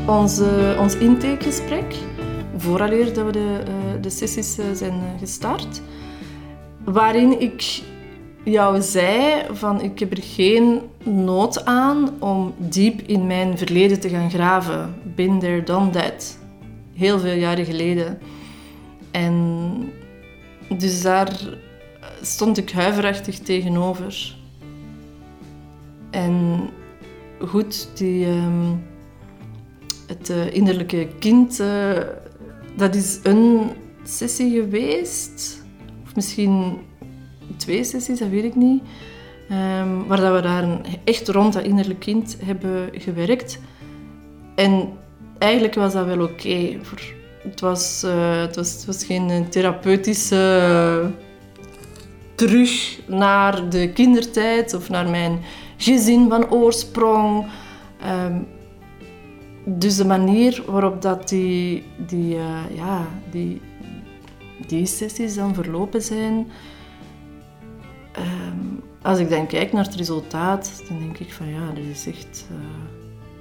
Onze, 0.06 0.76
ons 0.80 0.96
intakegesprek, 0.96 1.96
vooraleer 2.58 3.14
dat 3.14 3.26
we 3.26 3.32
de, 3.32 3.64
de 4.02 4.10
sessies 4.10 4.58
zijn 4.74 5.02
gestart, 5.20 5.82
waarin 6.84 7.42
ik 7.42 7.82
jou 8.52 8.82
zei 8.82 9.44
van 9.52 9.82
ik 9.82 10.00
heb 10.00 10.12
er 10.12 10.24
geen 10.24 10.82
nood 11.04 11.66
aan 11.66 12.22
om 12.22 12.54
diep 12.58 13.02
in 13.02 13.28
mijn 13.28 13.58
verleden 13.58 14.00
te 14.00 14.10
gaan 14.10 14.30
graven. 14.30 14.96
Been 15.16 15.40
there, 15.40 15.64
done 15.64 15.90
that. 15.90 16.38
Heel 16.94 17.20
veel 17.20 17.34
jaren 17.34 17.66
geleden. 17.66 18.20
En 19.12 19.94
dus 20.78 21.02
daar 21.02 21.40
stond 22.22 22.58
ik 22.58 22.72
huiverachtig 22.72 23.40
tegenover. 23.40 24.36
En 26.10 26.70
goed, 27.40 27.90
die, 27.94 28.26
um, 28.26 28.84
het 30.08 30.30
uh, 30.30 30.54
innerlijke 30.54 31.08
kind, 31.20 31.60
uh, 31.60 31.98
dat 32.76 32.96
is 32.96 33.20
een 33.24 33.60
sessie 34.04 34.52
geweest. 34.52 35.64
Of 36.04 36.16
misschien 36.16 36.78
twee 37.56 37.84
sessies, 37.84 38.20
dat 38.20 38.30
weet 38.30 38.44
ik 38.44 38.56
niet. 38.56 38.84
Um, 39.52 40.08
waar 40.08 40.20
dat 40.20 40.34
we 40.34 40.42
daar 40.42 40.80
echt 41.04 41.28
rond 41.28 41.54
dat 41.54 41.64
innerlijk 41.64 42.00
kind 42.00 42.38
hebben 42.44 42.90
gewerkt. 42.92 43.60
En 44.56 44.90
eigenlijk 45.38 45.76
was 45.76 45.94
dat 45.94 46.06
wel 46.06 46.22
oké. 46.22 46.78
Het, 47.44 47.60
was, 47.60 48.04
uh, 48.06 48.42
het, 48.42 48.56
was, 48.56 48.74
het 48.74 48.86
was 48.86 49.06
geen 49.06 49.50
therapeutische 49.50 51.12
terug 52.36 53.00
naar 53.08 53.70
de 53.70 53.90
kindertijd 53.90 54.74
of 54.74 54.90
naar 54.90 55.10
mijn 55.10 55.40
gezin 55.78 56.30
van 56.30 56.50
oorsprong. 56.50 57.46
Um, 58.26 58.48
dus 59.66 59.96
de 59.96 60.06
manier 60.06 60.64
waarop 60.68 61.02
dat 61.02 61.30
die, 61.30 61.84
die, 61.98 62.36
uh, 62.36 62.60
ja, 62.76 63.08
die, 63.32 63.62
die 64.68 64.86
sessies 64.86 65.36
dan 65.36 65.54
verlopen 65.54 66.02
zijn, 66.02 66.48
um, 68.20 68.82
als 69.02 69.20
ik 69.20 69.30
dan 69.30 69.48
kijk 69.48 69.74
naar 69.74 69.84
het 69.84 69.96
resultaat, 69.96 70.84
dan 70.88 71.00
denk 71.00 71.18
ik 71.18 71.34
van 71.34 71.48
ja, 71.48 71.68
dat 71.68 71.84
is 71.84 72.08
echt... 72.08 72.48
Uh, 72.52 72.58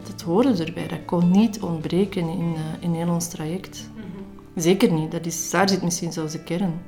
dat 0.06 0.22
hoorde 0.22 0.64
erbij. 0.64 0.88
Dat 0.88 1.04
kon 1.04 1.30
niet 1.30 1.60
ontbreken 1.60 2.28
in, 2.28 2.54
uh, 2.54 2.60
in 2.80 2.94
heel 2.94 3.08
ons 3.08 3.28
traject. 3.28 3.90
Mm 3.94 4.00
-hmm. 4.00 4.62
Zeker 4.62 4.92
niet. 4.92 5.10
Dat 5.10 5.26
is, 5.26 5.50
daar 5.50 5.68
zit 5.68 5.82
misschien 5.82 6.12
zelfs 6.12 6.32
de 6.32 6.42
kern. 6.42 6.80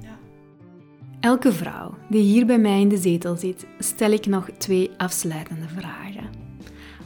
Ja. 0.00 0.18
Elke 1.20 1.52
vrouw 1.52 1.94
die 2.08 2.22
hier 2.22 2.46
bij 2.46 2.58
mij 2.58 2.80
in 2.80 2.88
de 2.88 2.96
zetel 2.96 3.36
zit, 3.36 3.66
stel 3.78 4.10
ik 4.10 4.26
nog 4.26 4.50
twee 4.58 4.90
afsluitende 4.96 5.68
vragen. 5.68 6.30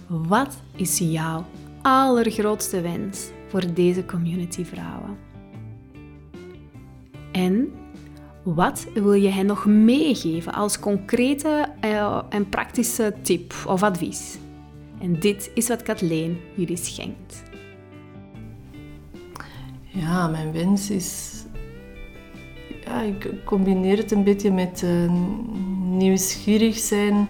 Wat 0.07 0.62
is 0.77 0.99
jouw 0.99 1.45
allergrootste 1.83 2.81
wens 2.81 3.29
voor 3.49 3.75
deze 3.75 4.05
community 4.05 4.64
vrouwen? 4.64 5.16
En 7.33 7.73
wat 8.42 8.87
wil 8.94 9.12
je 9.12 9.29
hen 9.29 9.46
nog 9.46 9.66
meegeven 9.66 10.53
als 10.53 10.79
concrete 10.79 11.68
uh, 11.85 12.22
en 12.29 12.48
praktische 12.48 13.14
tip 13.22 13.55
of 13.66 13.83
advies? 13.83 14.38
En 15.00 15.20
dit 15.20 15.50
is 15.55 15.68
wat 15.68 15.83
Kathleen 15.83 16.40
jullie 16.55 16.76
schenkt. 16.76 17.42
Ja, 19.83 20.29
mijn 20.29 20.53
wens 20.53 20.90
is... 20.90 21.38
Ja, 22.85 23.00
ik 23.00 23.44
combineer 23.44 23.96
het 23.96 24.11
een 24.11 24.24
beetje 24.24 24.50
met 24.50 24.83
uh, 24.85 25.12
nieuwsgierig 25.81 26.79
zijn. 26.79 27.29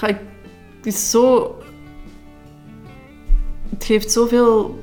Het 0.00 0.20
is 0.82 1.10
zo... 1.10 1.56
Het 3.68 3.84
geeft 3.84 4.10
zoveel 4.10 4.78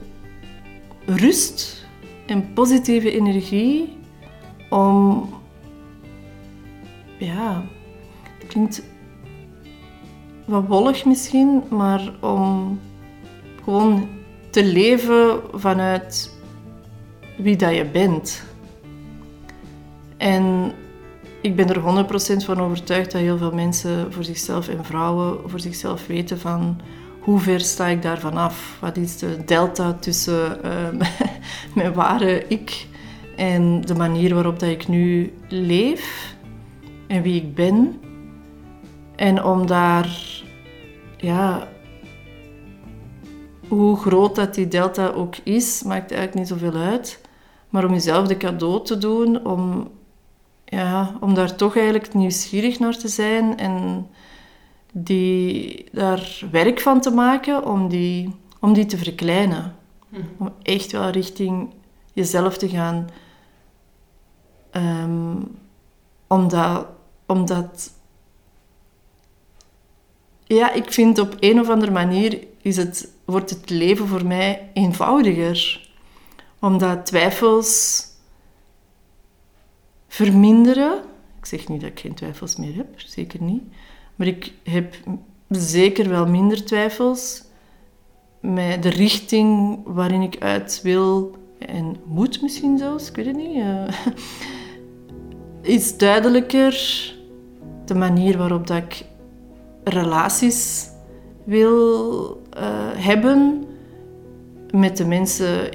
rust 1.06 1.88
en 2.26 2.54
positieve 2.54 3.12
energie 3.12 3.99
om, 4.70 5.30
ja, 7.18 7.64
het 8.40 8.48
klinkt 8.48 8.84
wat 10.46 10.68
wollig 10.68 11.06
misschien, 11.06 11.64
maar 11.70 12.14
om 12.22 12.80
gewoon 13.64 14.08
te 14.50 14.66
leven 14.66 15.42
vanuit 15.54 16.38
wie 17.38 17.56
dat 17.56 17.76
je 17.76 17.86
bent. 17.86 18.44
En 20.18 20.72
ik 21.42 21.56
ben 21.56 21.70
er 21.70 22.06
100% 22.42 22.46
van 22.46 22.62
overtuigd 22.62 23.12
dat 23.12 23.22
heel 23.22 23.38
veel 23.38 23.52
mensen 23.52 24.14
voor 24.14 24.24
zichzelf 24.24 24.68
en 24.68 24.86
vrouwen 24.86 25.50
voor 25.50 25.60
zichzelf 25.60 26.08
weten 26.08 26.40
van 26.40 26.82
hoe 27.20 27.40
ver 27.40 27.60
sta 27.60 27.88
ik 27.88 28.02
daarvan 28.02 28.38
af? 28.38 28.78
Wat 28.82 28.98
is 28.98 29.18
de 29.18 29.38
delta 29.46 29.94
tussen 29.94 30.60
uh, 30.66 31.06
mijn 31.76 31.94
ware 31.94 32.48
ik 32.48 32.88
en 33.40 33.82
de 33.82 33.96
manier 33.96 34.34
waarop 34.34 34.60
dat 34.60 34.70
ik 34.70 34.88
nu 34.88 35.34
leef 35.48 36.36
en 37.08 37.22
wie 37.22 37.36
ik 37.36 37.56
ben. 37.56 38.02
En 39.16 39.44
om 39.44 39.68
daar, 39.68 40.10
ja, 41.18 41.68
hoe 43.68 43.98
groot 43.98 44.36
dat 44.36 44.56
die 44.56 44.68
delta 44.68 45.08
ook 45.08 45.36
is, 45.44 45.84
maakt 45.84 46.12
eigenlijk 46.12 46.34
niet 46.34 46.48
zoveel 46.48 46.82
uit. 46.82 47.22
Maar 47.70 47.86
om 47.86 47.94
jezelf 47.94 48.28
de 48.28 48.38
cadeau 48.38 48.86
te 48.86 48.98
doen, 48.98 49.46
om, 49.46 49.90
ja, 50.66 51.16
om 51.20 51.34
daar 51.34 51.56
toch 51.56 51.76
eigenlijk 51.76 52.14
nieuwsgierig 52.14 52.80
naar 52.80 52.98
te 52.98 53.08
zijn 53.08 53.58
en 53.58 54.08
die, 54.92 55.86
daar 55.92 56.44
werk 56.52 56.80
van 56.80 57.02
te 57.02 57.12
maken 57.12 57.66
om 57.66 57.90
die, 57.90 58.36
om 58.60 58.74
die 58.74 58.86
te 58.86 58.98
verkleinen. 58.98 59.76
Mhm. 60.10 60.22
Om 60.38 60.54
echt 60.62 60.92
wel 60.92 61.10
richting 61.10 61.74
jezelf 62.14 62.58
te 62.58 62.70
gaan. 62.70 63.08
Um, 64.72 65.58
omdat, 66.28 66.88
omdat 67.26 67.92
ja, 70.44 70.72
ik 70.72 70.94
vind 70.94 71.20
op 71.20 71.38
een 71.40 71.60
of 71.60 71.70
andere 71.70 71.92
manier 71.92 72.48
is 72.62 72.78
het, 72.78 73.12
wordt 73.26 73.50
het 73.50 73.70
leven 73.70 74.08
voor 74.08 74.26
mij 74.26 74.70
eenvoudiger. 74.74 75.90
Omdat 76.60 77.06
twijfels 77.06 78.04
verminderen. 80.08 81.04
Ik 81.40 81.46
zeg 81.46 81.68
niet 81.68 81.82
dat 81.82 81.90
ik 81.90 82.00
geen 82.00 82.14
twijfels 82.14 82.56
meer 82.56 82.76
heb, 82.76 82.88
zeker 82.96 83.42
niet. 83.42 83.64
Maar 84.16 84.28
ik 84.28 84.54
heb 84.64 84.96
zeker 85.50 86.10
wel 86.10 86.28
minder 86.28 86.66
twijfels 86.66 87.44
met 88.40 88.84
de 88.84 88.90
richting 88.90 89.80
waarin 89.86 90.22
ik 90.22 90.42
uit 90.42 90.80
wil 90.84 91.36
en 91.60 91.96
moet 92.06 92.42
misschien 92.42 92.78
zelfs, 92.78 93.10
ik 93.10 93.16
weet 93.16 93.26
het 93.26 93.36
niet. 93.36 93.64
Is 95.62 95.98
duidelijker 95.98 96.74
de 97.86 97.96
manier 97.96 98.38
waarop 98.38 98.68
dat 98.68 98.78
ik 98.78 99.06
relaties 99.84 100.90
wil 101.44 102.28
uh, 102.58 102.64
hebben 102.94 103.66
met 104.74 104.98
de 104.98 105.06
mensen 105.06 105.70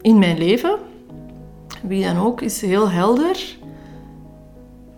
in 0.00 0.18
mijn 0.18 0.38
leven. 0.38 0.78
Wie 1.82 2.04
dan 2.04 2.16
ook 2.16 2.40
is 2.40 2.60
heel 2.60 2.90
helder. 2.90 3.56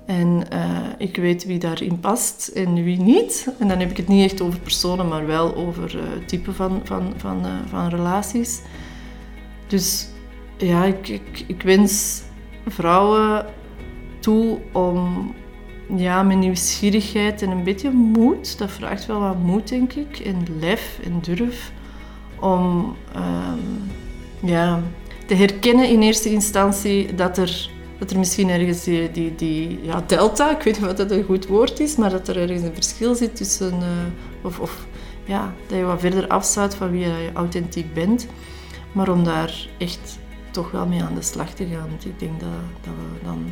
En 0.06 0.42
uh, 0.52 0.86
ik 0.98 1.16
weet 1.16 1.44
wie 1.44 1.58
daarin 1.58 2.00
past 2.00 2.48
en 2.48 2.84
wie 2.84 3.00
niet. 3.00 3.54
En 3.58 3.68
dan 3.68 3.78
heb 3.78 3.90
ik 3.90 3.96
het 3.96 4.08
niet 4.08 4.30
echt 4.30 4.40
over 4.40 4.60
personen, 4.60 5.08
maar 5.08 5.26
wel 5.26 5.54
over 5.56 5.96
uh, 5.96 6.02
type 6.26 6.52
van, 6.52 6.80
van, 6.84 7.12
van, 7.16 7.46
van 7.68 7.88
relaties. 7.88 8.62
Dus 9.66 10.08
ja, 10.56 10.84
ik, 10.84 11.08
ik, 11.08 11.44
ik 11.46 11.62
wens 11.62 12.22
vrouwen 12.66 13.46
om 14.72 15.34
ja, 15.96 16.22
mijn 16.22 16.38
nieuwsgierigheid 16.38 17.42
en 17.42 17.50
een 17.50 17.62
beetje 17.62 17.90
moed, 17.90 18.58
dat 18.58 18.70
vraagt 18.70 19.06
wel 19.06 19.20
wat 19.20 19.38
moed, 19.38 19.68
denk 19.68 19.92
ik, 19.92 20.18
en 20.18 20.46
lef 20.60 21.00
en 21.04 21.18
durf 21.20 21.72
om 22.40 22.96
um, 23.16 23.90
ja, 24.50 24.82
te 25.26 25.34
herkennen 25.34 25.88
in 25.88 26.02
eerste 26.02 26.30
instantie 26.30 27.14
dat 27.14 27.38
er, 27.38 27.70
dat 27.98 28.10
er 28.10 28.18
misschien 28.18 28.48
ergens 28.48 28.84
die, 28.84 29.34
die, 29.36 29.78
ja, 29.82 30.04
delta, 30.06 30.50
ik 30.50 30.62
weet 30.62 30.80
niet 30.80 30.90
of 30.90 30.96
dat 30.96 31.10
een 31.10 31.24
goed 31.24 31.46
woord 31.46 31.80
is, 31.80 31.96
maar 31.96 32.10
dat 32.10 32.28
er 32.28 32.36
ergens 32.36 32.62
een 32.62 32.74
verschil 32.74 33.14
zit 33.14 33.36
tussen, 33.36 33.74
uh, 33.74 33.88
of, 34.42 34.60
of 34.60 34.86
ja, 35.24 35.54
dat 35.66 35.78
je 35.78 35.84
wat 35.84 36.00
verder 36.00 36.28
afstaat 36.28 36.74
van 36.74 36.90
wie 36.90 37.00
je 37.00 37.30
authentiek 37.34 37.94
bent, 37.94 38.26
maar 38.92 39.08
om 39.08 39.24
daar 39.24 39.68
echt 39.78 40.18
toch 40.50 40.70
wel 40.70 40.86
mee 40.86 41.02
aan 41.02 41.14
de 41.14 41.22
slag 41.22 41.50
te 41.50 41.66
gaan. 41.66 41.88
Ik 42.04 42.18
denk 42.18 42.40
dat, 42.40 42.48
dat 42.80 42.92
we 42.94 43.24
dan 43.24 43.44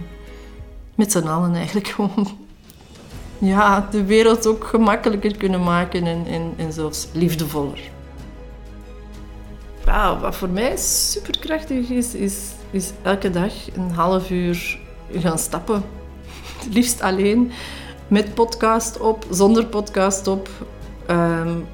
met 0.96 1.12
z'n 1.12 1.26
allen 1.26 1.54
eigenlijk 1.54 1.86
gewoon 1.88 2.28
ja, 3.38 3.88
de 3.90 4.04
wereld 4.04 4.46
ook 4.46 4.64
gemakkelijker 4.64 5.36
kunnen 5.36 5.62
maken 5.62 6.06
en, 6.06 6.26
en, 6.26 6.54
en 6.56 6.72
zelfs 6.72 7.08
liefdevoller. 7.12 7.80
Ja, 9.84 10.18
wat 10.18 10.36
voor 10.36 10.48
mij 10.48 10.76
superkrachtig 10.76 11.88
is, 11.88 12.14
is, 12.14 12.36
is 12.70 12.92
elke 13.02 13.30
dag 13.30 13.52
een 13.74 13.90
half 13.90 14.30
uur 14.30 14.78
gaan 15.12 15.38
stappen. 15.38 15.82
Liefst 16.70 17.00
alleen, 17.00 17.52
met 18.08 18.34
podcast 18.34 19.00
op, 19.00 19.26
zonder 19.30 19.66
podcast 19.66 20.26
op. 20.26 20.48
Um, 21.10 21.66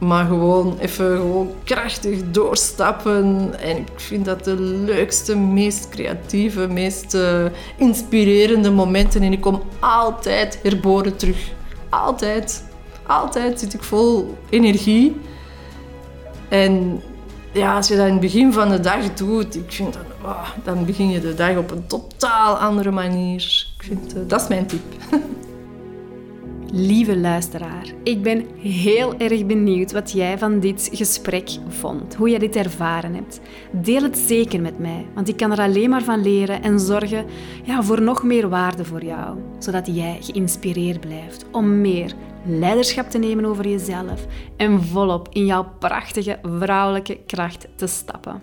maar 0.00 0.26
gewoon 0.26 0.78
even 0.78 1.16
gewoon 1.16 1.50
krachtig 1.64 2.30
doorstappen. 2.30 3.54
En 3.60 3.76
ik 3.76 3.90
vind 3.96 4.24
dat 4.24 4.44
de 4.44 4.60
leukste, 4.60 5.36
meest 5.36 5.88
creatieve, 5.88 6.66
meest 6.66 7.14
uh, 7.14 7.44
inspirerende 7.76 8.70
momenten. 8.70 9.22
En 9.22 9.32
ik 9.32 9.40
kom 9.40 9.62
altijd 9.78 10.58
herboren 10.62 11.16
terug. 11.16 11.50
Altijd. 11.88 12.64
Altijd 13.06 13.60
zit 13.60 13.74
ik 13.74 13.82
vol 13.82 14.38
energie. 14.50 15.16
En 16.48 17.02
ja, 17.52 17.76
als 17.76 17.88
je 17.88 17.96
dat 17.96 18.06
in 18.06 18.12
het 18.12 18.20
begin 18.20 18.52
van 18.52 18.68
de 18.68 18.80
dag 18.80 19.14
doet, 19.14 19.56
ik 19.56 19.72
vind 19.72 19.92
dat, 19.92 20.34
dan 20.64 20.84
begin 20.84 21.10
je 21.10 21.20
de 21.20 21.34
dag 21.34 21.56
op 21.56 21.70
een 21.70 21.86
totaal 21.86 22.56
andere 22.56 22.90
manier. 22.90 23.66
Ik 23.78 23.84
vind, 23.84 24.16
uh, 24.16 24.22
dat 24.26 24.40
is 24.40 24.48
mijn 24.48 24.66
tip. 24.66 24.82
Lieve 26.72 27.16
luisteraar, 27.16 27.92
ik 28.02 28.22
ben 28.22 28.46
heel 28.58 29.14
erg 29.18 29.46
benieuwd 29.46 29.92
wat 29.92 30.12
jij 30.12 30.38
van 30.38 30.60
dit 30.60 30.90
gesprek 30.92 31.50
vond, 31.68 32.14
hoe 32.14 32.30
jij 32.30 32.38
dit 32.38 32.56
ervaren 32.56 33.14
hebt. 33.14 33.40
Deel 33.72 34.02
het 34.02 34.18
zeker 34.18 34.60
met 34.60 34.78
mij, 34.78 35.06
want 35.14 35.28
ik 35.28 35.36
kan 35.36 35.52
er 35.52 35.60
alleen 35.60 35.90
maar 35.90 36.02
van 36.02 36.22
leren 36.22 36.62
en 36.62 36.80
zorgen 36.80 37.24
ja, 37.64 37.82
voor 37.82 38.02
nog 38.02 38.22
meer 38.22 38.48
waarde 38.48 38.84
voor 38.84 39.04
jou, 39.04 39.38
zodat 39.58 39.86
jij 39.86 40.18
geïnspireerd 40.20 41.00
blijft 41.00 41.44
om 41.52 41.80
meer 41.80 42.12
leiderschap 42.44 43.10
te 43.10 43.18
nemen 43.18 43.44
over 43.44 43.68
jezelf 43.68 44.26
en 44.56 44.82
volop 44.82 45.28
in 45.32 45.46
jouw 45.46 45.66
prachtige 45.78 46.38
vrouwelijke 46.42 47.18
kracht 47.26 47.68
te 47.74 47.86
stappen. 47.86 48.40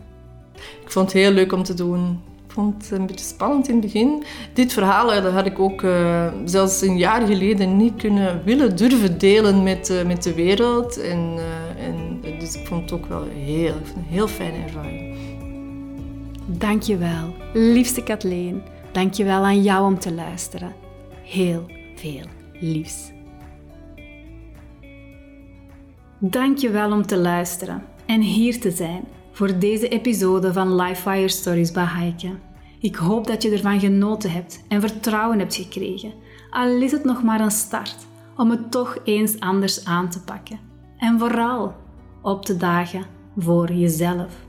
Ik 0.83 0.91
vond 0.91 1.05
het 1.05 1.21
heel 1.21 1.31
leuk 1.31 1.51
om 1.51 1.63
te 1.63 1.73
doen 1.73 2.19
vond 2.57 2.83
het 2.83 2.99
een 2.99 3.05
beetje 3.05 3.25
spannend 3.25 3.67
in 3.67 3.75
het 3.75 3.83
begin. 3.83 4.23
Dit 4.53 4.73
verhaal 4.73 5.07
dat 5.07 5.33
had 5.33 5.45
ik 5.45 5.59
ook 5.59 5.81
uh, 5.81 6.27
zelfs 6.45 6.81
een 6.81 6.97
jaar 6.97 7.27
geleden 7.27 7.77
niet 7.77 7.95
kunnen 7.95 8.41
willen 8.43 8.75
durven 8.75 9.17
delen 9.17 9.63
met, 9.63 9.89
uh, 9.89 10.05
met 10.05 10.23
de 10.23 10.33
wereld. 10.33 11.01
En, 11.01 11.37
en, 11.79 12.21
dus 12.39 12.55
ik 12.55 12.67
vond 12.67 12.81
het 12.81 12.91
ook 12.91 13.05
wel 13.05 13.23
heel, 13.23 13.73
een 13.95 14.03
heel 14.09 14.27
fijne 14.27 14.63
ervaring. 14.63 15.17
Dankjewel, 16.45 17.33
liefste 17.53 18.03
Kathleen. 18.03 18.61
Dankjewel 18.91 19.43
aan 19.43 19.61
jou 19.61 19.85
om 19.85 19.99
te 19.99 20.13
luisteren. 20.13 20.73
Heel 21.23 21.65
veel 21.95 22.25
liefs. 22.59 23.11
Dankjewel 26.17 26.91
om 26.91 27.05
te 27.05 27.17
luisteren 27.17 27.83
en 28.05 28.21
hier 28.21 28.59
te 28.59 28.71
zijn 28.71 29.03
voor 29.37 29.59
deze 29.59 29.87
episode 29.87 30.53
van 30.53 30.75
Lifefire 30.75 31.27
Stories 31.27 31.71
bij 31.71 31.83
Heike. 31.83 32.35
Ik 32.79 32.95
hoop 32.95 33.27
dat 33.27 33.43
je 33.43 33.51
ervan 33.51 33.79
genoten 33.79 34.31
hebt 34.31 34.63
en 34.67 34.81
vertrouwen 34.81 35.39
hebt 35.39 35.55
gekregen, 35.55 36.13
al 36.49 36.81
is 36.81 36.91
het 36.91 37.03
nog 37.03 37.23
maar 37.23 37.39
een 37.39 37.51
start 37.51 37.95
om 38.37 38.49
het 38.49 38.71
toch 38.71 38.97
eens 39.03 39.39
anders 39.39 39.85
aan 39.85 40.09
te 40.09 40.23
pakken. 40.23 40.59
En 40.97 41.19
vooral 41.19 41.75
op 42.21 42.45
te 42.45 42.57
dagen 42.57 43.05
voor 43.37 43.71
jezelf. 43.71 44.45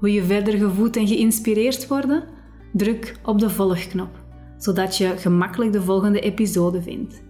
Wil 0.00 0.12
je 0.12 0.24
verder 0.24 0.58
gevoed 0.58 0.96
en 0.96 1.06
geïnspireerd 1.06 1.88
worden? 1.88 2.24
Druk 2.72 3.16
op 3.24 3.38
de 3.38 3.50
volgknop, 3.50 4.10
zodat 4.58 4.96
je 4.96 5.14
gemakkelijk 5.16 5.72
de 5.72 5.82
volgende 5.82 6.20
episode 6.20 6.82
vindt. 6.82 7.22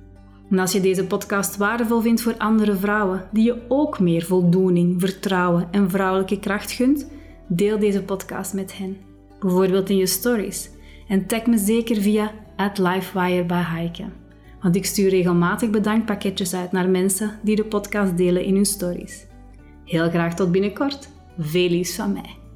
En 0.51 0.59
als 0.59 0.73
je 0.73 0.81
deze 0.81 1.07
podcast 1.07 1.57
waardevol 1.57 2.01
vindt 2.01 2.23
voor 2.23 2.37
andere 2.39 2.75
vrouwen 2.75 3.29
die 3.33 3.45
je 3.45 3.63
ook 3.69 4.01
meer 4.01 4.23
voldoening, 4.23 5.01
vertrouwen 5.01 5.69
en 5.71 5.91
vrouwelijke 5.91 6.39
kracht 6.39 6.71
gunt, 6.71 7.11
deel 7.47 7.79
deze 7.79 8.03
podcast 8.03 8.55
met 8.55 8.79
hen 8.79 8.97
bijvoorbeeld 9.41 9.91
in 9.91 9.97
je 9.97 10.07
stories. 10.07 10.71
En 11.09 11.27
tag 11.27 11.47
me 11.47 11.59
zeker 11.59 11.97
via 11.97 12.33
@lifewire. 12.75 14.11
Want 14.63 14.77
ik 14.77 14.85
stuur 14.85 15.09
regelmatig 15.09 15.71
bedankpakketjes 15.71 16.55
uit 16.55 16.73
naar 16.73 16.89
mensen 16.89 17.39
die 17.43 17.57
de 17.57 17.65
podcast 17.65 18.17
delen 18.17 18.45
in 18.45 18.55
hun 18.55 18.67
stories. 18.67 19.27
Heel 19.85 20.11
graag 20.11 20.35
tot 20.35 20.53
binnenkort. 20.53 21.09
Veel 21.39 21.69
liefs 21.69 21.95
van 21.95 22.13
mij. 22.13 22.48